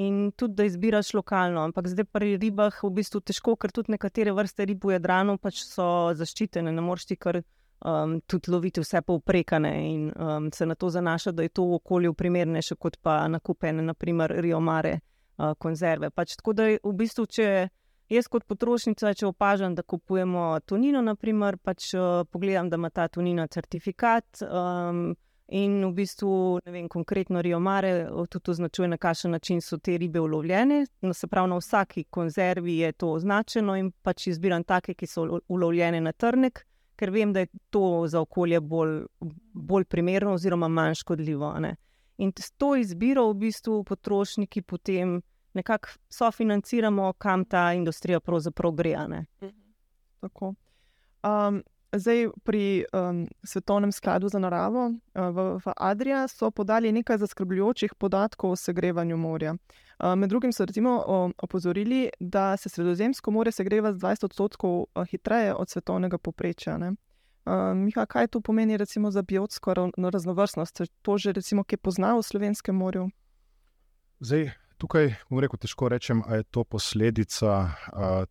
In 0.00 0.30
tudi, 0.38 0.54
da 0.54 0.64
izbiraš 0.64 1.08
lokalno. 1.18 1.64
Ampak 1.66 1.88
zdaj 1.90 2.06
pri 2.14 2.36
ribah 2.38 2.76
je 2.78 2.86
v 2.86 2.92
bistvu 2.94 3.20
težko, 3.26 3.56
ker 3.58 3.72
tudi 3.74 3.90
nekatere 3.90 4.32
vrste 4.32 4.64
rib 4.64 4.84
v 4.86 4.94
Jadranu 4.94 5.34
pač 5.42 5.64
so 5.66 6.14
zaščitene, 6.14 6.70
ne 6.72 6.84
moreš 6.84 7.08
ti 7.10 7.16
kar 7.18 7.40
um, 7.40 8.20
tudi 8.22 8.52
loviti 8.54 8.80
vse 8.80 9.02
povprekane 9.02 9.72
in 9.90 10.12
um, 10.14 10.46
se 10.54 10.66
na 10.66 10.78
to 10.78 10.92
zanaša, 10.94 11.32
da 11.32 11.42
je 11.42 11.48
to 11.48 11.66
okolju 11.74 12.14
primernejše 12.14 12.78
kot 12.78 13.00
pa 13.02 13.26
nakupene, 13.28 13.82
naprimer, 13.82 14.30
riomare 14.38 14.94
uh, 14.94 15.54
konzerve. 15.58 16.10
Pač 16.10 16.36
tako 16.38 16.52
da 16.52 16.70
je 16.70 16.78
v 16.84 16.94
bistvu, 16.94 17.26
če 17.26 17.68
jaz 18.10 18.28
kot 18.28 18.44
potrošnica, 18.44 19.14
če 19.14 19.26
opažam, 19.30 19.74
da 19.74 19.82
kupujemo 19.82 20.60
tunino, 20.66 21.02
naprimer, 21.02 21.58
pač 21.62 21.92
uh, 21.94 22.22
pogledam, 22.30 22.70
da 22.70 22.78
ima 22.80 22.90
ta 22.90 23.08
tunina 23.08 23.46
certifikat. 23.46 24.44
Um, 24.46 25.10
In 25.50 25.80
v 25.82 25.90
bistvu, 25.94 26.60
ne 26.62 26.72
vem, 26.72 26.88
konkretno 26.88 27.40
Riomare 27.42 28.06
o, 28.06 28.22
tudi 28.30 28.52
označuje, 28.52 28.88
na 28.88 28.96
kakšen 28.96 29.32
način 29.34 29.60
so 29.60 29.78
te 29.78 29.96
ribe 29.98 30.20
ulovljene. 30.20 30.84
No, 31.02 31.14
se 31.14 31.26
pravi, 31.26 31.50
na 31.50 31.56
vsaki 31.58 32.04
konzervi 32.04 32.76
je 32.76 32.92
to 32.92 33.08
označeno 33.16 33.74
in 33.76 33.90
pač 33.90 34.28
izbiram 34.30 34.62
take, 34.64 34.94
ki 34.94 35.06
so 35.10 35.24
ulo- 35.24 35.40
ulovljene 35.48 36.00
na 36.00 36.12
trnek, 36.12 36.62
ker 36.96 37.10
vem, 37.10 37.32
da 37.32 37.42
je 37.42 37.50
to 37.70 38.06
za 38.06 38.20
okolje 38.20 38.60
bolj, 38.60 39.00
bolj 39.52 39.84
primerno 39.84 40.36
oziroma 40.38 40.68
manj 40.68 40.94
škodljivo. 41.02 41.52
ne. 41.58 41.74
In 42.18 42.32
s 42.38 42.52
to 42.52 42.76
izbiro 42.76 43.26
v 43.32 43.34
bistvu 43.34 43.82
potrošniki 43.84 44.62
potem 44.62 45.22
nekako 45.54 45.88
sofinanciramo, 46.08 47.12
kam 47.12 47.44
ta 47.44 47.72
industrija 47.72 48.20
pravzaprav 48.20 48.72
gre. 48.72 48.96
ne. 49.08 49.24
Tako. 50.20 50.54
Um, 51.22 51.62
zdaj, 51.92 52.28
pri 52.42 52.84
um, 52.92 53.28
Svetovnem 53.42 53.92
skladu 53.92 54.28
za 54.28 54.38
naravo 54.38 54.86
uh, 54.86 55.28
v, 55.28 55.58
v 55.64 55.72
Adrija 55.76 56.28
so 56.28 56.50
podali 56.50 56.92
nekaj 56.92 57.18
zaskrbljujočih 57.18 57.94
podatkov 57.94 58.50
o 58.50 58.56
segrevanju 58.56 59.16
morja. 59.16 59.54
Uh, 59.98 60.14
med 60.14 60.28
drugim 60.28 60.52
so 60.52 60.64
recimo 60.64 61.02
o, 61.06 61.30
opozorili, 61.42 62.10
da 62.20 62.56
se 62.56 62.68
Sredozemsko 62.68 63.30
more 63.30 63.52
segreva 63.52 63.92
z 63.92 63.98
20 63.98 64.24
odstotkov 64.24 64.84
hitreje 65.10 65.54
od 65.54 65.70
svetovnega 65.70 66.18
poprečja. 66.18 66.78
ne. 66.78 66.94
Uh, 67.46 67.76
Miha, 67.76 68.06
kaj 68.06 68.28
to 68.28 68.40
pomeni 68.40 68.76
recimo 68.76 69.10
za 69.10 69.22
biotsko 69.22 69.74
raznovrstnost? 69.96 70.80
To 71.02 71.18
že 71.18 71.32
recimo 71.32 71.64
kje 71.64 71.76
pozna 71.76 72.14
v 72.16 72.22
Slovenskem 72.22 72.76
morju? 72.76 73.10
Zdaj, 74.20 74.50
tukaj 74.80 75.12
bom 75.28 75.40
rekel, 75.42 75.60
težko 75.60 75.90
rečem, 75.92 76.22
ali 76.26 76.40
je 76.40 76.48
to 76.50 76.64
posledica 76.64 77.58
uh, 77.68 78.24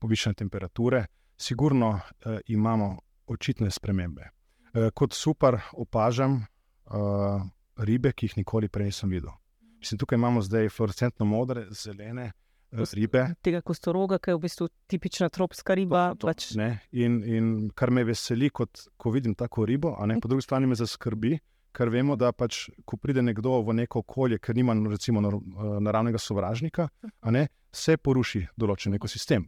povišene 0.00 0.34
temperature. 0.38 1.04
Sigurno 1.38 1.90
uh, 1.98 2.38
imamo 2.46 2.96
očitne 3.26 3.70
spremembe. 3.70 4.30
Uh, 4.72 4.88
kot 4.94 5.14
super 5.14 5.60
opažam 5.72 6.40
uh, 6.40 7.44
ribe, 7.78 8.12
ki 8.12 8.30
jih 8.30 8.40
nikoli 8.40 8.68
prej 8.68 8.92
nisem 8.92 9.12
videl. 9.12 9.32
Mislim, 9.78 9.98
tukaj 9.98 10.18
imamo 10.18 10.42
zdaj 10.42 10.72
fluorescentno 10.74 11.26
modre, 11.28 11.68
zelene 11.70 12.30
uh, 12.32 12.82
ribe. 12.98 13.28
Tega 13.44 13.60
kostoroga, 13.62 14.18
ki 14.18 14.32
je 14.32 14.38
v 14.38 14.42
bistvu 14.42 14.68
tipična 14.90 15.28
tropska 15.28 15.76
riba. 15.78 16.08
To, 16.18 16.32
pač, 16.32 16.50
ne, 16.58 16.72
in, 16.90 17.20
in 17.22 17.52
kar 17.76 17.92
me 17.94 18.02
veseli, 18.08 18.50
kot, 18.50 18.88
ko 18.96 19.14
vidim 19.14 19.36
tako 19.38 19.68
ribo, 19.68 19.94
ne, 20.06 20.18
po 20.22 20.32
drugi 20.32 20.48
strani 20.48 20.66
me 20.66 20.78
zaskrbi, 20.78 21.36
ker 21.78 21.92
vemo, 21.94 22.16
da 22.18 22.32
pač, 22.34 22.64
ko 22.86 22.98
pride 22.98 23.22
nekdo 23.22 23.60
v 23.66 23.76
neko 23.82 24.02
okolje, 24.02 24.40
ker 24.42 24.56
nima 24.58 24.74
recimo, 24.90 25.22
eh, 25.22 25.70
naravnega 25.84 26.18
sovražnika, 26.18 26.88
ne, 27.30 27.46
se 27.72 27.96
poruši 27.96 28.42
določen 28.58 28.96
ekosistem. 28.96 29.44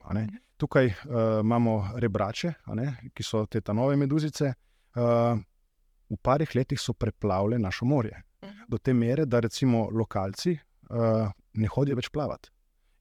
Tukaj 0.61 0.91
uh, 0.93 1.21
imamo 1.41 1.97
rebrače, 1.97 2.51
ne, 2.77 2.91
ki 3.17 3.25
so 3.25 3.47
te 3.49 3.63
ta 3.65 3.73
nove 3.73 3.97
meduzice. 3.97 4.51
Uh, 4.93 5.41
v 6.11 6.19
parih 6.21 6.53
letih 6.55 6.81
so 6.81 6.93
preplavile 6.93 7.57
našo 7.59 7.89
morje. 7.89 8.19
Do 8.69 8.79
te 8.79 8.93
mere, 8.93 9.25
da 9.25 9.41
recimo 9.41 9.87
lokalci 9.89 10.53
uh, 10.53 11.31
ne 11.55 11.71
hodijo 11.73 11.97
več 11.97 12.11
plavati. 12.13 12.53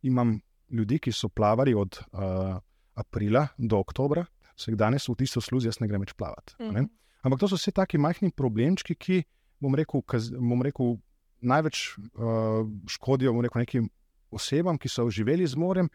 Imam 0.08 0.38
ljudi, 0.72 1.02
ki 1.04 1.12
so 1.12 1.28
plavali 1.28 1.76
od 1.76 2.00
uh, 2.00 2.56
aprila 2.96 3.48
do 3.58 3.82
oktobra, 3.84 4.24
vsak 4.56 4.80
danes 4.80 5.10
v 5.10 5.18
tisto 5.20 5.44
sluzi, 5.44 5.68
jaz 5.68 5.82
ne 5.84 5.92
grem 5.92 6.08
več 6.08 6.16
plavati. 6.16 6.56
a 6.64 6.72
Ne? 6.78 6.88
Ampak 7.24 7.40
to 7.40 7.50
so 7.52 7.60
vse 7.60 7.74
taki 7.76 8.00
majhni 8.00 8.32
problemčki, 8.32 8.96
ki, 8.96 9.24
bom 9.60 9.76
rekel, 9.76 10.04
kaz, 10.08 10.30
bom 10.32 10.62
rekel 10.64 10.98
največ 11.42 11.82
uh, 11.98 12.68
škodijo 12.88 13.34
rekel, 13.42 13.64
nekim 13.64 13.90
osebam, 14.32 14.78
ki 14.78 14.90
so 14.90 15.08
živeli 15.10 15.48
z 15.48 15.56
morem. 15.56 15.90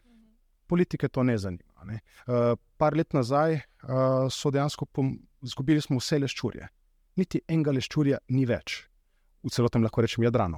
Politike 0.67 1.09
to 1.09 1.23
ne 1.23 1.37
zanima. 1.37 1.85
Ne? 1.85 1.99
Uh, 2.25 2.57
par 2.77 2.95
let 2.97 3.13
nazaj 3.13 3.59
uh, 3.59 4.25
so 4.29 4.49
dejansko 4.51 4.87
izgubili 5.45 5.81
smo 5.81 5.99
vse 6.01 6.19
leščurje. 6.19 6.69
Niti 7.21 7.41
enega 7.47 7.71
leščurja 7.71 8.19
ni 8.33 8.45
več, 8.49 8.81
v 9.45 9.53
celotnem 9.53 9.85
lahko 9.85 10.01
rečem 10.01 10.25
Jadranu. 10.25 10.57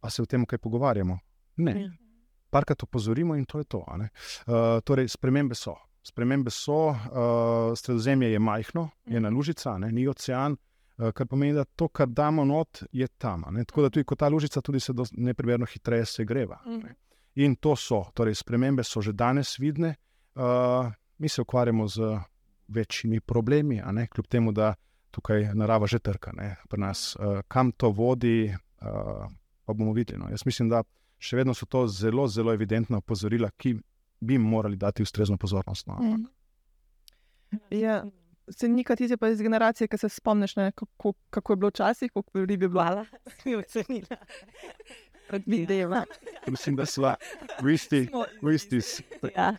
A 0.00 0.10
se 0.10 0.22
o 0.22 0.26
tem 0.26 0.46
kaj 0.46 0.62
pogovarjamo? 0.62 1.18
Ne. 1.60 1.74
Ja. 1.76 1.90
Parkrat 2.50 2.82
opozorimo 2.82 3.34
in 3.36 3.44
to 3.46 3.58
je 3.60 3.66
to. 3.68 3.82
Uh, 3.84 4.80
torej, 4.86 5.10
spremembe 5.10 5.54
so. 5.54 5.76
Spremembe 6.02 6.50
so, 6.50 6.88
uh, 6.88 6.96
sredozemlje 7.76 8.32
je 8.32 8.38
majhno, 8.38 8.88
je 9.06 9.20
na 9.20 9.28
lužica, 9.28 9.78
ne, 9.78 9.90
ni 9.92 10.06
ocean, 10.08 10.56
uh, 10.98 11.10
kar 11.12 11.26
pomeni, 11.26 11.52
da 11.52 11.64
to, 11.64 11.88
kar 11.88 12.08
damo 12.08 12.44
not, 12.44 12.82
je 12.92 13.08
tam. 13.08 13.44
Ne. 13.50 13.64
Tako 13.64 13.82
da 13.82 13.90
tudi 13.90 14.16
ta 14.18 14.28
lužica 14.28 14.60
tudi 14.60 14.80
se 14.80 14.92
neprimerno 15.12 15.66
hitreje 15.66 16.06
segreva. 16.06 16.60
Ne. 16.66 16.94
In 17.34 17.56
to 17.56 17.76
so, 17.76 18.04
torej 18.14 18.34
spremembe 18.34 18.84
so 18.84 19.00
že 19.00 19.12
danes 19.12 19.58
vidne. 19.58 19.94
Uh, 20.34 20.92
mi 21.18 21.28
se 21.28 21.42
ukvarjamo 21.42 21.88
z 21.88 22.18
večjimi 22.68 23.20
problemi, 23.20 23.82
ne, 23.92 24.06
kljub 24.06 24.26
temu, 24.26 24.52
da 24.52 24.74
tukaj 25.10 25.54
narava 25.54 25.86
že 25.86 25.98
trka 25.98 26.32
ne, 26.32 26.56
pri 26.68 26.80
nas. 26.80 27.16
Uh, 27.16 27.40
kam 27.48 27.72
to 27.72 27.90
vodi, 27.90 28.54
uh, 28.80 29.28
pa 29.64 29.72
bomo 29.72 29.92
videli. 29.92 30.18
No. 30.18 30.30
Jaz 30.30 30.46
mislim, 30.46 30.68
da 30.68 30.82
še 31.18 31.36
vedno 31.36 31.54
so 31.54 31.66
to 31.66 31.86
zelo, 31.86 32.26
zelo 32.28 32.54
evidentna 32.56 32.98
opozorila, 32.98 33.50
ki 33.56 33.76
bi 34.20 34.34
jim 34.34 34.42
morali 34.42 34.76
dati 34.76 35.02
ustrezno 35.02 35.36
pozornost. 35.36 35.86
No. 35.86 35.94
Mm. 35.94 36.24
Ja, 37.70 38.04
se 38.50 38.68
nikaj 38.68 38.96
ti 38.96 39.16
pa 39.16 39.28
iz 39.28 39.42
generacije, 39.42 39.88
ki 39.88 39.98
se 39.98 40.08
spomniš, 40.08 40.56
ne, 40.56 40.72
kako, 40.72 41.12
kako 41.30 41.52
je 41.52 41.56
bilo 41.56 41.68
včasih, 41.68 42.12
kako 42.12 42.38
je 42.38 42.46
bilo. 42.46 42.72
Hvala, 42.72 43.04
si 43.42 43.48
mi 43.48 43.56
ocenila. 43.56 44.16
Predvideva. 45.28 46.04
Mislim, 46.46 46.76
da 46.76 46.86
smo 46.86 47.14
v 47.62 47.74
isti, 47.74 48.08
v 48.42 48.54
isti. 48.54 48.80
Ja, 49.36 49.56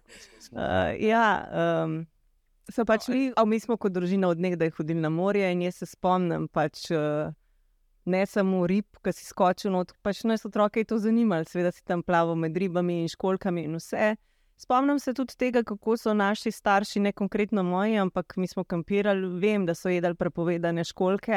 uh, 0.52 0.60
ja 1.00 1.48
um, 1.86 2.06
so 2.72 2.86
pač 2.86 3.08
mi, 3.08 3.32
a 3.36 3.46
mi 3.46 3.60
smo 3.60 3.78
kot 3.78 3.94
družina 3.96 4.28
od 4.28 4.40
nekdaj 4.40 4.74
hodili 4.76 5.00
na 5.00 5.10
morje 5.10 5.52
in 5.52 5.62
jaz 5.64 5.80
se 5.80 5.88
spomnim, 5.88 6.50
pač, 6.52 6.90
uh, 6.92 7.32
ne 8.06 8.26
samo 8.26 8.66
rib, 8.68 8.86
ki 9.04 9.14
si 9.16 9.26
skočil, 9.26 9.72
no, 9.72 9.86
pač 10.04 10.26
nas 10.28 10.44
otroke 10.46 10.84
je 10.84 10.90
to 10.92 11.00
zanimalo, 11.00 11.48
seveda 11.48 11.72
si 11.72 11.86
tam 11.88 12.04
plaval 12.04 12.36
med 12.36 12.58
ribami 12.58 13.02
in 13.06 13.10
školkami 13.12 13.64
in 13.70 13.80
vse. 13.80 14.16
Spomnim 14.62 15.00
se 15.00 15.14
tudi 15.14 15.34
tega, 15.38 15.64
kako 15.64 15.98
so 15.98 16.14
naši 16.14 16.52
starši, 16.52 17.00
ne 17.00 17.12
konkretno 17.12 17.64
moji, 17.64 17.98
ampak 17.98 18.38
mi 18.38 18.48
smo 18.48 18.64
kampirali, 18.64 19.40
vem, 19.40 19.66
da 19.66 19.74
so 19.74 19.90
jedli 19.90 20.16
prepovedane 20.16 20.84
školke. 20.84 21.34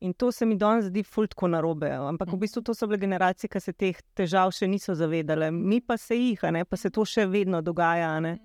In 0.00 0.14
to 0.14 0.32
se 0.32 0.46
mi 0.46 0.56
danes 0.56 0.84
zdi 0.84 1.02
fultko 1.02 1.48
narobe. 1.48 1.90
Ampak 1.90 2.28
v 2.28 2.32
mhm. 2.32 2.40
bistvu 2.40 2.62
to 2.62 2.74
so 2.74 2.86
bile 2.86 2.98
generacije, 2.98 3.50
ki 3.50 3.60
se 3.60 3.72
teh 3.72 4.00
težav 4.14 4.50
še 4.50 4.66
niso 4.66 4.94
zavedale, 4.94 5.52
mi 5.54 5.80
pa 5.80 5.96
se 5.96 6.18
jih, 6.18 6.40
pa 6.68 6.76
se 6.76 6.90
to 6.90 7.04
še 7.04 7.26
vedno 7.26 7.62
dogaja. 7.62 8.36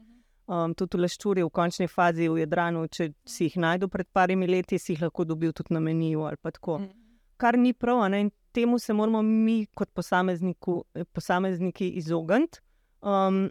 Um, 0.46 0.76
tudi 0.78 0.98
leščuri 1.00 1.42
v 1.42 1.50
končni 1.50 1.88
fazi 1.88 2.30
v 2.30 2.44
Jadranu, 2.44 2.88
če 2.92 3.14
si 3.26 3.48
jih 3.48 3.58
najdel 3.58 3.90
pred 3.90 4.08
parimi 4.14 4.48
leti, 4.48 4.78
si 4.78 4.94
jih 4.94 5.02
lahko 5.08 5.26
dobil 5.26 5.54
tudi 5.54 5.74
na 5.74 5.80
meniju 5.80 6.28
ali 6.28 6.38
pa 6.38 6.52
tako. 6.52 6.80
Mhm. 6.80 6.90
Kar 7.38 7.58
ni 7.58 7.74
prav, 7.74 8.14
in 8.14 8.30
temu 8.54 8.80
se 8.80 8.94
moramo 8.94 9.24
mi 9.24 9.66
kot 9.74 9.90
posamezniki 9.90 11.90
izogniti. 11.98 12.60
Um, 13.02 13.50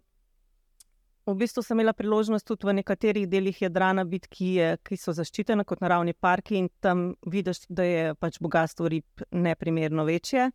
V 1.26 1.34
bistvu 1.38 1.62
sem 1.62 1.78
imela 1.78 1.92
priložnost 1.94 2.46
tudi 2.46 2.66
v 2.66 2.72
nekaterih 2.80 3.28
delih 3.30 3.60
Jadrana 3.62 4.02
biti, 4.04 4.28
ki, 4.28 4.48
je, 4.56 4.70
ki 4.82 4.96
so 4.98 5.14
zaščitene 5.14 5.62
kot 5.64 5.78
naravni 5.84 6.16
parki 6.18 6.56
in 6.58 6.66
tam 6.82 7.12
vidiš, 7.30 7.68
da 7.70 7.86
je 7.86 8.14
pač 8.18 8.40
bogatstvo 8.42 8.90
rib 8.90 9.22
neprimerno 9.30 10.02
večje. 10.08 10.50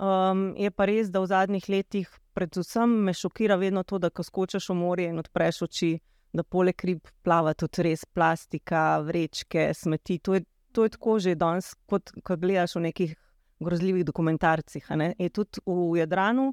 Um, 0.00 0.50
je 0.60 0.70
pa 0.70 0.84
res, 0.88 1.08
da 1.08 1.24
v 1.24 1.30
zadnjih 1.32 1.68
letih, 1.72 2.12
predvsem 2.36 3.00
me 3.06 3.16
šokira 3.16 3.56
vedno 3.60 3.82
to, 3.82 3.98
da 3.98 4.12
ko 4.12 4.24
skočiš 4.24 4.68
v 4.68 4.76
morje 4.76 5.08
in 5.08 5.18
odpreš 5.20 5.62
oči, 5.66 5.90
da 6.36 6.44
poleg 6.44 6.84
rib 6.84 7.08
plava 7.24 7.56
tudi 7.56 7.88
res 7.88 8.04
plastika, 8.04 9.00
vrečke, 9.04 9.70
smeti. 9.74 10.20
To 10.20 10.36
je, 10.36 10.44
to 10.76 10.84
je 10.84 10.96
tako 10.98 11.18
že 11.18 11.34
danes, 11.34 11.72
kot 11.88 12.12
ko 12.24 12.36
gledaš 12.36 12.76
v 12.76 12.88
nekih 12.90 13.16
grozljivih 13.60 14.04
dokumentarcih. 14.04 14.84
Je 15.16 15.30
tudi 15.32 15.64
v 15.64 15.96
Jadranu 16.04 16.52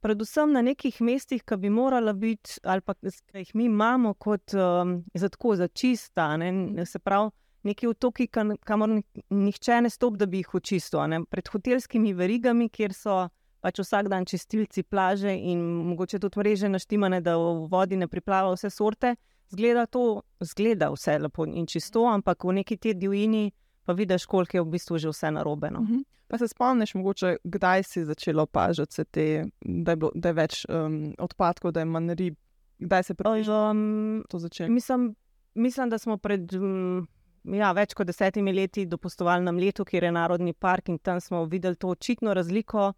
predvsem 0.00 0.52
na 0.52 0.62
nekih 0.62 1.00
mestih, 1.00 1.42
ki 1.44 1.56
bi 1.60 1.70
morala 1.70 2.12
biti, 2.12 2.60
ali 2.64 2.80
pa 2.80 2.94
ki 2.94 3.42
jih 3.42 3.54
mi 3.54 3.66
imamo 3.70 4.14
kot 4.14 4.54
um, 4.54 5.02
za 5.14 5.28
tako 5.28 5.56
za 5.56 5.68
čista. 5.68 6.36
Ne? 6.36 6.86
Se 6.86 6.98
pravi, 6.98 7.30
neki 7.66 7.88
otoki, 7.88 8.28
kamor 8.28 9.00
nihče 9.30 9.80
ne 9.82 9.90
stopi, 9.90 10.18
da 10.18 10.26
bi 10.26 10.42
jih 10.42 10.54
očistil. 10.54 11.00
Pred 11.30 11.48
hotelskimi 11.52 12.14
verigami, 12.14 12.68
kjer 12.68 12.94
so 12.94 13.26
pač 13.60 13.80
vsak 13.82 14.08
dan 14.12 14.26
čistilci 14.26 14.82
plaže 14.82 15.32
in 15.34 15.62
mogoče 15.90 16.20
tudi 16.22 16.38
mreže 16.38 16.68
naštimane, 16.70 17.20
da 17.20 17.36
v 17.36 17.66
vodi 17.70 17.96
ne 17.96 18.08
priplava 18.08 18.54
vse 18.54 18.70
sorte. 18.70 19.16
Zgleda 19.50 19.86
to, 19.86 20.22
zgleda 20.42 20.90
vse 20.90 21.18
lepo 21.22 21.46
in 21.46 21.66
čisto, 21.66 22.04
ampak 22.10 22.44
v 22.44 22.60
neki 22.60 22.76
te 22.82 22.94
divjini 22.94 23.50
pa 23.86 23.92
vidiš, 23.92 24.26
koliko 24.26 24.56
je 24.56 24.62
v 24.62 24.70
bistvu 24.74 24.98
že 24.98 25.08
vse 25.08 25.30
narobe. 25.30 25.70
No. 25.70 25.80
Uh 25.80 25.88
-huh. 25.88 26.04
Pa 26.28 26.38
se 26.38 26.48
spomniš, 26.48 26.94
mogoče, 26.94 27.36
kdaj 27.44 27.82
si 27.82 28.04
začela 28.04 28.42
opažati, 28.42 29.04
te, 29.04 29.44
da, 29.60 29.92
je 29.92 29.96
bilo, 29.96 30.10
da 30.14 30.28
je 30.28 30.32
več 30.32 30.66
um, 30.68 31.14
odpadkov, 31.18 31.72
da 31.72 31.80
je 31.80 31.86
manj 31.86 32.14
rib, 32.14 32.34
kdaj 32.78 33.02
se 33.02 33.14
je 33.14 33.52
um, 33.52 34.24
to 34.28 34.38
začelo? 34.38 34.68
Mislim, 34.68 35.14
mislim, 35.54 35.90
da 35.90 35.98
smo 35.98 36.16
pred 36.16 36.54
um, 36.54 37.06
ja, 37.44 37.72
več 37.72 37.94
kot 37.94 38.06
desetimi 38.06 38.52
leti 38.52 38.86
dopustovali 38.86 39.44
na 39.44 39.52
Mletu, 39.52 39.84
kjer 39.84 40.04
je 40.04 40.12
narodni 40.12 40.52
park 40.52 40.88
in 40.88 40.98
tam 40.98 41.20
smo 41.20 41.44
videli 41.44 41.76
to 41.76 41.88
očitno 41.88 42.34
razliko. 42.34 42.92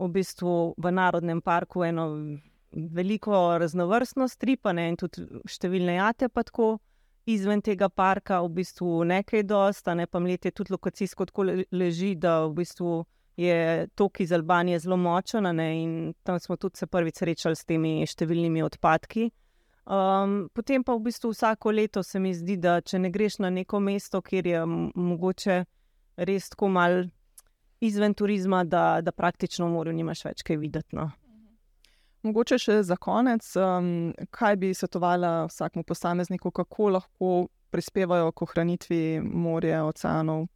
V 0.00 0.08
bistvu 0.08 0.74
v 0.78 0.92
narodnem 0.92 1.42
parku 1.44 1.84
eno 1.84 2.06
veliko 2.72 3.58
raznovrstnost, 3.58 4.42
ripane 4.44 4.88
in 4.88 4.96
tudi 4.96 5.26
številne 5.44 5.98
jate 5.98 6.28
pa 6.28 6.42
tako 6.42 6.78
izven 7.34 7.62
tega 7.62 7.88
parka, 7.88 8.40
v 8.44 8.52
bistvu 8.60 9.04
nekaj 9.04 9.42
dosta, 9.48 9.94
ne 9.94 10.06
pa 10.06 10.20
mlete 10.20 10.50
tudi 10.50 10.72
lokacijsko 10.72 11.26
tako 11.30 11.46
leži, 11.72 12.14
da 12.14 12.44
v 12.46 12.54
bistvu 12.60 13.04
je 13.40 13.88
tok 13.94 14.20
iz 14.20 14.32
Albanije 14.32 14.78
zelo 14.78 14.96
močen 14.96 15.46
in 15.60 16.14
tam 16.22 16.40
smo 16.40 16.56
tudi 16.56 16.76
se 16.76 16.86
prvič 16.86 17.22
srečali 17.22 17.56
s 17.56 17.64
temi 17.64 18.06
številnimi 18.06 18.62
odpadki. 18.62 19.30
Um, 19.90 20.50
potem 20.54 20.84
pa 20.84 20.94
v 20.94 21.02
bistvu 21.08 21.32
vsako 21.32 21.72
leto 21.72 22.02
se 22.02 22.20
mi 22.20 22.34
zdi, 22.34 22.56
da 22.60 22.80
če 22.80 22.98
ne 22.98 23.10
greš 23.10 23.40
na 23.40 23.50
neko 23.50 23.80
mesto, 23.80 24.20
kjer 24.22 24.46
je 24.46 24.60
mogoče 24.66 25.64
res 26.28 26.50
tako 26.52 26.68
mal 26.68 27.00
izven 27.80 28.14
turizma, 28.14 28.64
da, 28.64 29.00
da 29.00 29.12
praktično 29.12 29.66
v 29.66 29.74
morju 29.74 29.96
nimaš 29.96 30.24
več 30.24 30.44
kaj 30.46 30.60
videti. 30.60 30.96
No. 30.98 31.08
Mogoče 32.22 32.58
še 32.60 32.82
za 32.84 32.96
konec, 33.00 33.46
um, 33.56 34.12
kaj 34.30 34.56
bi 34.60 34.74
svetovala 34.76 35.46
vsakmu 35.48 35.84
posamezniku, 35.88 36.50
kako 36.52 36.88
lahko 36.98 37.34
prispevajo 37.72 38.32
k 38.32 38.44
ohranitvi 38.44 39.02
morja, 39.24 39.84
oceanov? 39.88 40.48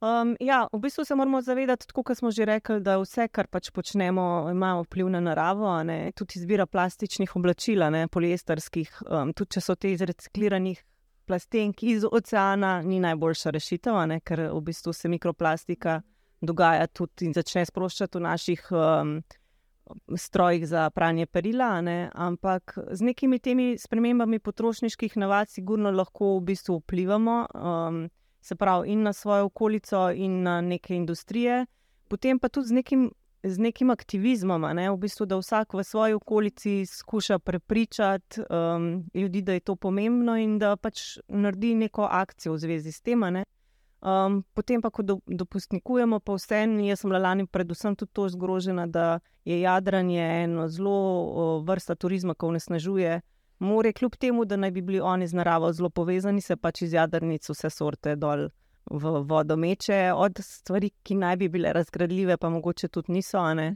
Um, 0.00 0.32
ja, 0.40 0.64
v 0.72 0.80
bistvu 0.80 1.04
se 1.04 1.14
moramo 1.14 1.42
zavedati, 1.44 1.86
tako 1.86 2.02
kot 2.02 2.18
smo 2.18 2.30
že 2.30 2.44
rekli, 2.48 2.80
da 2.80 2.96
vse, 2.98 3.28
kar 3.28 3.46
pač 3.46 3.68
počnemo, 3.70 4.48
ima 4.50 4.72
vpliv 4.80 5.10
na 5.12 5.20
naravo. 5.20 5.74
Ne? 5.84 6.12
Tudi 6.16 6.40
izbira 6.40 6.66
plastičnih 6.66 7.36
oblačil, 7.36 7.84
poliesterskih, 8.10 9.02
um, 9.06 9.34
tudi 9.36 9.58
če 9.58 9.60
so 9.60 9.76
te 9.76 9.92
iz 9.92 10.00
recikliranih 10.00 10.80
plastenk 11.28 11.82
iz 11.82 12.04
oceana, 12.04 12.80
ni 12.82 12.98
najboljša 13.00 13.52
rešitev, 13.54 14.00
ne? 14.08 14.20
ker 14.24 14.48
v 14.50 14.62
bistvu 14.64 14.92
se 14.96 15.08
mikroplastika 15.08 16.00
dogaja 16.40 16.86
tudi 16.88 17.28
in 17.28 17.36
začne 17.36 17.66
sproščati 17.68 18.18
v 18.18 18.24
naših. 18.24 18.64
Um, 18.72 19.20
strojih 20.16 20.66
za 20.68 20.90
pranje 20.90 21.26
perila, 21.26 21.80
ne? 21.80 22.10
ampak 22.14 22.78
z 22.90 23.02
nekimi 23.02 23.38
temi 23.38 23.78
spremembami 23.78 24.38
potrošniških 24.38 25.16
navad, 25.16 25.48
sigurno 25.48 25.90
lahko 25.90 26.36
v 26.38 26.44
bistvu 26.52 26.78
vplivamo, 26.78 27.46
um, 27.54 28.08
se 28.40 28.54
pravi, 28.56 28.92
in 28.92 29.02
na 29.02 29.12
svojo 29.12 29.44
okolico, 29.44 30.10
in 30.10 30.42
na 30.42 30.60
neke 30.60 30.96
industrije, 30.96 31.66
potem 32.08 32.38
pa 32.38 32.48
tudi 32.48 32.68
z 32.68 32.72
nekim, 32.72 33.10
z 33.42 33.58
nekim 33.58 33.90
aktivizmom, 33.90 34.66
ne? 34.74 34.90
v 34.90 34.96
bistvu, 34.96 35.26
da 35.26 35.38
vsak 35.40 35.74
v 35.74 35.84
svoji 35.84 36.14
okolici 36.14 36.86
skuša 36.86 37.38
prepričati 37.38 38.40
um, 38.40 39.04
ljudi, 39.14 39.42
da 39.42 39.52
je 39.52 39.60
to 39.60 39.76
pomembno 39.76 40.36
in 40.36 40.58
da 40.58 40.76
pač 40.76 41.18
naredi 41.28 41.74
neko 41.74 42.08
akcijo 42.10 42.52
v 42.52 42.58
zvezi 42.58 42.92
s 42.92 43.00
tem. 43.00 43.22
Um, 44.00 44.40
potem 44.56 44.80
pa, 44.80 44.88
ko 44.90 45.02
do, 45.04 45.18
dopustnikujemo, 45.28 46.22
pa 46.24 46.36
vse 46.38 46.62
en, 46.64 46.78
jaz 46.80 47.02
sem 47.02 47.12
lani 47.12 47.44
predvsem 47.46 47.96
tudi 48.00 48.14
to 48.16 48.28
zgrožena, 48.32 48.86
da 48.88 49.20
je 49.44 49.60
jadranje 49.60 50.22
eno 50.44 50.68
zelo 50.68 51.60
vrsta 51.68 51.94
turizma, 52.00 52.34
ki 52.34 52.48
vnesnažuje 52.48 53.20
more, 53.60 53.92
kljub 53.92 54.16
temu, 54.16 54.44
da 54.44 54.56
naj 54.56 54.70
bi 54.70 54.82
bili 54.82 55.00
oni 55.00 55.26
z 55.26 55.36
naravo 55.36 55.72
zelo 55.72 55.90
povezani, 55.90 56.40
se 56.40 56.56
pač 56.56 56.82
iz 56.82 56.96
jadrnic 56.96 57.44
vse 57.48 57.70
sorte 57.70 58.16
dol 58.16 58.48
v 58.90 59.20
vodo 59.28 59.56
meče, 59.56 60.12
od 60.16 60.40
stvari, 60.40 60.90
ki 61.04 61.14
naj 61.20 61.36
bi 61.36 61.48
bile 61.48 61.72
razgradljive, 61.72 62.36
pa 62.40 62.48
mogoče 62.48 62.88
tudi 62.88 63.12
niso, 63.12 63.42
ne, 63.54 63.74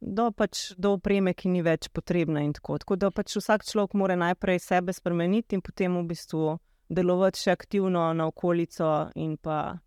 do 0.00 0.30
pač 0.36 0.72
do 0.76 0.92
opreme, 0.98 1.32
ki 1.34 1.48
ni 1.48 1.62
več 1.62 1.88
potrebna 1.88 2.42
in 2.44 2.52
tako. 2.52 2.76
Tako 2.82 2.96
da 2.96 3.10
pač 3.10 3.36
vsak 3.38 3.64
človek 3.64 3.96
mora 3.96 4.16
najprej 4.18 4.60
sebe 4.60 4.92
spremeniti 4.92 5.56
in 5.56 5.62
potem 5.64 5.96
v 5.96 6.04
bistvu 6.12 6.58
delovati 6.94 7.40
še 7.40 7.56
aktivno 7.56 8.10
na 8.14 8.28
okolico, 8.28 9.10
in 9.16 9.36
pa 9.40 9.78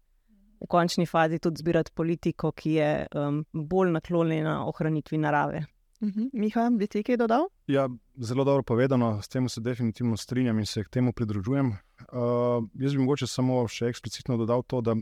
v 0.61 0.67
končni 0.71 1.05
fazi 1.05 1.39
tudi 1.39 1.61
zbirati 1.61 1.93
politiko, 1.93 2.51
ki 2.51 2.75
je 2.79 2.89
um, 3.13 3.43
bolj 3.53 3.93
naklonjena 3.95 4.63
ohranitvi 4.65 5.17
narave. 5.17 5.65
Uh 6.01 6.07
mhm. 6.07 6.19
-huh. 6.19 6.29
Miha, 6.33 6.69
bi 6.69 6.87
ti 6.87 7.03
kaj 7.03 7.17
dodal? 7.17 7.47
Ja, 7.67 7.89
zelo 8.17 8.43
dobro 8.43 8.63
povedano, 8.63 9.21
s 9.21 9.27
tem 9.27 9.49
se 9.49 9.61
definitivno 9.61 10.17
strinjam 10.17 10.59
in 10.59 10.65
se 10.65 10.83
k 10.83 10.89
temu 10.89 11.13
pridružujem. 11.13 11.67
Uh, 11.67 12.67
jaz 12.73 12.93
bi 12.93 12.99
mogoče 12.99 13.27
samo 13.27 13.67
še 13.67 13.85
eksplicitno 13.85 14.37
dodal 14.37 14.63
to, 14.63 14.81
da 14.81 14.95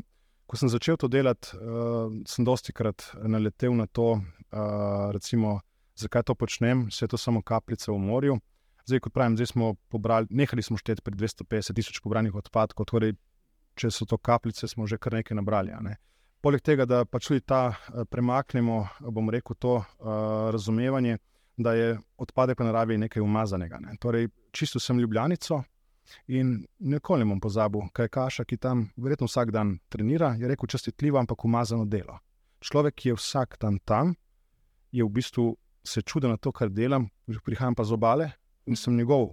ko 0.45 0.57
sem 0.57 0.69
začel 0.69 0.97
to 0.97 1.07
delati, 1.07 1.57
uh, 1.57 2.13
sem 2.25 2.45
dosti 2.45 2.73
krat 2.73 3.03
naletel 3.23 3.75
na 3.75 3.87
to, 3.87 4.11
uh, 4.11 5.11
recimo, 5.11 5.59
zakaj 5.95 6.23
to 6.23 6.35
počnem, 6.35 6.87
vse 6.87 7.07
to 7.07 7.17
samo 7.17 7.41
kapljice 7.41 7.91
v 7.91 7.97
morju. 7.97 8.39
Zdaj, 8.85 8.99
kot 8.99 9.13
pravim, 9.13 9.37
zdaj 9.37 9.47
smo 9.47 9.75
pobrali, 9.87 10.27
nehali 10.29 10.63
smo 10.63 10.77
šteti 10.77 11.01
pri 11.01 11.15
250 11.15 11.75
tisoč 11.75 12.01
pobranih 12.03 12.35
odpadkov, 12.35 12.85
torej, 12.91 13.13
če 13.79 13.91
so 13.91 14.05
to 14.05 14.17
kapljice, 14.19 14.67
smo 14.67 14.87
že 14.87 14.99
kar 14.99 15.15
nekaj 15.15 15.39
nabrali. 15.39 15.71
Ne. 15.81 15.95
Poleg 16.43 16.61
tega, 16.61 16.85
da 16.85 17.05
pač 17.07 17.29
tudi 17.29 17.45
ta 17.47 17.69
eh, 17.71 18.03
premaknemo, 18.03 18.81
bom 19.07 19.31
rekel, 19.31 19.55
to 19.55 19.77
uh, 19.79 19.85
razumevanje, 20.51 21.17
da 21.55 21.75
je 21.77 21.95
odpadek 22.19 22.59
v 22.59 22.67
naravi 22.67 22.97
nekaj 23.05 23.23
umazanega. 23.23 23.79
Ne. 23.79 23.95
Torej, 24.01 24.27
čisto 24.51 24.81
sem 24.83 24.99
ljubljenico 24.99 25.61
in 26.27 26.57
nikoli 26.79 27.23
ne 27.23 27.29
bom 27.31 27.39
pozabil, 27.39 27.87
kaj 27.95 28.09
je 28.09 28.15
kaša, 28.19 28.43
ki 28.43 28.59
tam 28.59 28.89
verjetno 28.99 29.31
vsak 29.31 29.55
dan 29.55 29.77
trenira, 29.87 30.33
je 30.35 30.49
rekel 30.51 30.67
čestitljivo, 30.67 31.21
ampak 31.21 31.45
umazano 31.45 31.85
delo. 31.85 32.19
Človek, 32.59 32.99
ki 32.99 33.13
je 33.13 33.19
vsak 33.21 33.61
dan 33.61 33.79
tam, 33.79 34.15
je 34.91 35.03
v 35.03 35.09
bistvu 35.09 35.53
se 35.83 36.01
čudim 36.01 36.35
na 36.35 36.37
to, 36.37 36.51
kar 36.51 36.69
delam, 36.69 37.07
prihajam 37.45 37.75
pa 37.75 37.87
z 37.87 37.95
obale 37.95 38.33
sem 38.75 38.95
njegov 38.97 39.29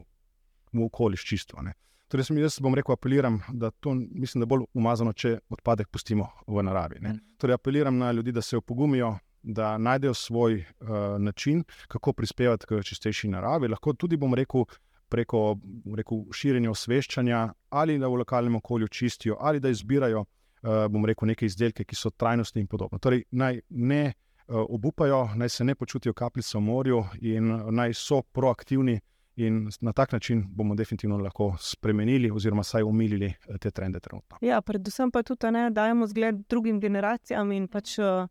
okoliš 0.73 1.25
čisto. 1.25 1.62
Ne. 1.62 1.73
Torej, 2.11 2.27
sem, 2.27 2.38
jaz 2.43 2.59
bom 2.59 2.75
rekel, 2.75 2.93
apeliram, 2.93 3.38
da 3.55 3.71
to 3.71 3.95
mislim, 3.95 4.40
da 4.40 4.45
je 4.45 4.51
bolj 4.51 4.64
umazano, 4.75 5.12
če 5.12 5.37
odpadek 5.55 5.88
pustimo 5.95 6.27
v 6.47 6.62
naravi. 6.66 6.99
Ne. 7.01 7.14
Torej, 7.38 7.55
apeliram 7.55 7.99
na 7.99 8.11
ljudi, 8.12 8.33
da 8.33 8.43
se 8.43 8.59
opogumijo, 8.59 9.12
da 9.43 9.77
najdejo 9.79 10.14
svoj 10.14 10.57
uh, 10.59 10.88
način, 11.19 11.62
kako 11.88 12.12
prispevati 12.12 12.66
k 12.66 12.83
čistejši 12.83 13.29
naravi. 13.29 13.69
Lahko 13.69 13.93
tudi, 13.93 14.16
bom 14.16 14.35
rekel, 14.35 14.66
preko 15.09 15.57
rekel, 15.97 16.25
širjenja 16.35 16.71
osveščanja, 16.71 17.45
ali 17.71 17.99
da 17.99 18.09
v 18.11 18.19
lokalnem 18.25 18.59
okolju 18.59 18.88
čistijo, 18.88 19.37
ali 19.40 19.61
da 19.61 19.71
izbirajo, 19.71 20.25
uh, 20.25 20.87
bom 20.90 21.07
rekel, 21.07 21.31
neke 21.31 21.47
izdelke, 21.47 21.87
ki 21.87 21.97
so 21.97 22.11
trajnostni 22.11 22.64
in 22.64 22.66
podobno. 22.66 22.99
Torej, 22.99 23.23
naj 23.31 23.62
ne 23.71 24.03
uh, 24.11 24.64
obupajo, 24.66 25.29
naj 25.37 25.49
se 25.49 25.64
ne 25.64 25.75
počutijo 25.75 26.12
kapljice 26.14 26.59
v 26.59 26.64
morju 26.66 27.05
in 27.21 27.55
naj 27.71 27.95
so 27.95 28.23
proaktivni. 28.23 28.99
In 29.40 29.70
na 29.81 29.92
tak 29.96 30.12
način 30.12 30.42
bomo 30.48 30.74
definitivno 30.76 31.16
lahko 31.16 31.55
spremenili, 31.61 32.31
oziroma 32.31 32.61
vsaj 32.61 32.83
umilili 32.85 33.31
te 33.61 33.70
trende 33.70 34.00
trenutno. 34.00 34.37
Ja, 34.44 34.61
predvsem 34.61 35.11
pa 35.11 35.22
tudi, 35.22 35.46
da 35.53 35.70
dajemo 35.70 36.07
zgled 36.07 36.42
drugim 36.48 36.81
generacijam 36.81 37.53
in 37.53 37.68
pač 37.68 37.98
uh, 37.98 38.26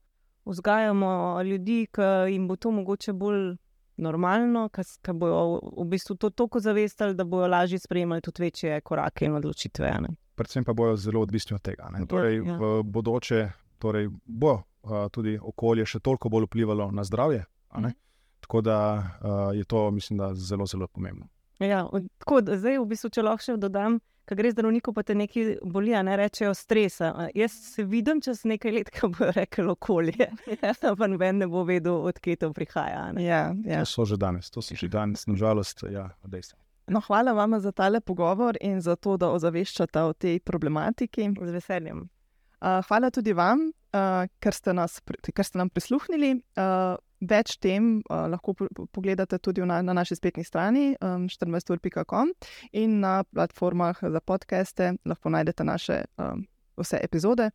vzgajamo 0.46 1.42
ljudi, 1.44 1.88
ki 1.92 2.34
jim 2.34 2.48
bo 2.48 2.56
to 2.56 2.72
mogoče 2.72 3.14
bolj 3.14 3.56
normalno, 3.98 4.68
ki 4.70 5.14
bodo 5.14 5.60
v 5.78 5.86
bistvu 5.90 6.16
to 6.16 6.30
tako 6.30 6.60
zavestali, 6.60 7.16
da 7.16 7.24
bodo 7.24 7.48
lažje 7.48 7.80
sprejemali 7.80 8.22
tudi 8.22 8.44
večje 8.44 8.82
korake 8.82 9.26
in 9.26 9.36
odločitve. 9.36 9.94
Ne? 10.02 10.14
Predvsem 10.36 10.64
pa 10.64 10.74
bodo 10.74 10.96
zelo 10.96 11.22
odvisni 11.22 11.56
od 11.56 11.62
tega. 11.62 11.90
Torej, 12.08 12.38
ja. 12.46 12.58
V 12.58 12.84
bodoče 12.84 13.50
torej 13.80 14.10
bo 14.26 14.54
uh, 14.54 15.08
tudi 15.12 15.40
okolje 15.42 15.86
še 15.86 16.00
toliko 16.00 16.30
bolj 16.30 16.48
vplivalo 16.52 16.92
na 16.92 17.04
zdravje. 17.04 17.46
Mhm. 17.76 17.98
Tako 18.40 18.62
da 18.62 18.78
uh, 18.98 19.58
je 19.58 19.64
to, 19.64 19.92
mislim, 19.92 20.18
da 20.18 20.34
zelo, 20.36 20.66
zelo 20.66 20.88
pomembno. 20.88 21.28
Ja, 21.60 21.90
tako, 22.18 22.40
zdaj, 22.56 22.80
v 22.80 22.86
bistvu, 22.88 23.10
če 23.12 23.24
lahko 23.26 23.44
še 23.44 23.58
dodam, 23.60 23.98
ko 24.30 24.36
greš 24.38 24.54
zdravniku, 24.54 24.94
pa 24.94 25.04
te 25.04 25.16
nekaj 25.18 25.58
boli, 25.66 25.92
ne 26.06 26.16
rečejo 26.18 26.54
stres. 26.56 27.00
Jaz 27.36 27.56
se 27.74 27.84
vidim 27.84 28.22
čez 28.22 28.46
nekaj 28.48 28.76
let, 28.76 28.92
ko 28.96 29.10
bo 29.12 29.32
rekel 29.36 29.74
okolje. 29.74 30.30
pa 31.00 31.10
noben 31.10 31.44
ne 31.44 31.50
bo 31.52 31.66
vedel, 31.68 32.00
odkje 32.12 32.40
to 32.46 32.54
prihaja. 32.54 33.10
Ja, 33.20 33.42
ja. 33.66 33.84
To 33.84 33.90
so 33.90 34.06
že 34.06 34.20
danes, 34.22 34.52
to 34.54 34.64
so 34.64 34.78
že 34.78 34.88
danes, 34.88 35.28
nažalost, 35.28 35.84
ja, 35.92 36.10
dejstvo. 36.24 36.60
No, 36.90 37.02
hvala 37.06 37.36
vam 37.38 37.60
za 37.62 37.72
tale 37.72 38.02
pogovor 38.02 38.58
in 38.62 38.80
za 38.82 38.96
to, 38.96 39.18
da 39.18 39.30
ozaveščate 39.30 40.02
o 40.02 40.14
tej 40.14 40.40
problematiki. 40.40 41.28
Z 41.38 41.52
veseljem. 41.54 42.08
Uh, 42.60 42.80
hvala 42.88 43.12
tudi 43.14 43.34
vam, 43.34 43.70
uh, 43.94 44.26
ker, 44.40 44.54
ste 44.56 44.74
nas, 44.74 45.00
ker 45.06 45.46
ste 45.46 45.62
nam 45.62 45.70
prisluhnili. 45.74 46.40
Uh, 46.58 46.98
Več 47.20 47.58
tem 47.60 47.98
uh, 48.08 48.30
lahko 48.32 48.54
po 48.56 48.86
pogledate 48.96 49.42
tudi 49.44 49.60
na, 49.68 49.82
na 49.84 49.92
naši 49.92 50.16
spletni 50.16 50.46
strani 50.48 50.94
um, 51.04 51.26
14.com 51.28 52.32
in 52.72 53.02
na 53.04 53.26
platformah 53.28 54.00
za 54.00 54.22
podcaste 54.24 54.94
lahko 55.04 55.34
najdete 55.36 55.66
naše 55.68 55.98
um, 56.16 56.46
vse 56.80 57.02
epizode. 57.04 57.50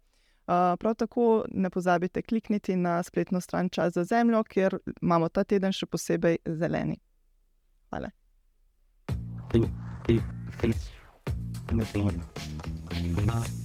Uh, 0.44 0.76
prav 0.76 0.98
tako 1.00 1.46
ne 1.48 1.72
pozabite 1.72 2.20
klikniti 2.22 2.76
na 2.76 3.02
spletno 3.02 3.40
stran 3.40 3.72
Čas 3.72 3.96
za 3.96 4.04
Zemljo, 4.04 4.44
kjer 4.44 4.76
imamo 5.00 5.32
ta 5.32 5.48
teden 5.48 5.72
še 5.72 5.88
posebej 5.88 6.42
zeleni. 6.44 7.00
Hvala. 7.88 8.12
Thank 9.48 9.70
you. 13.56 13.63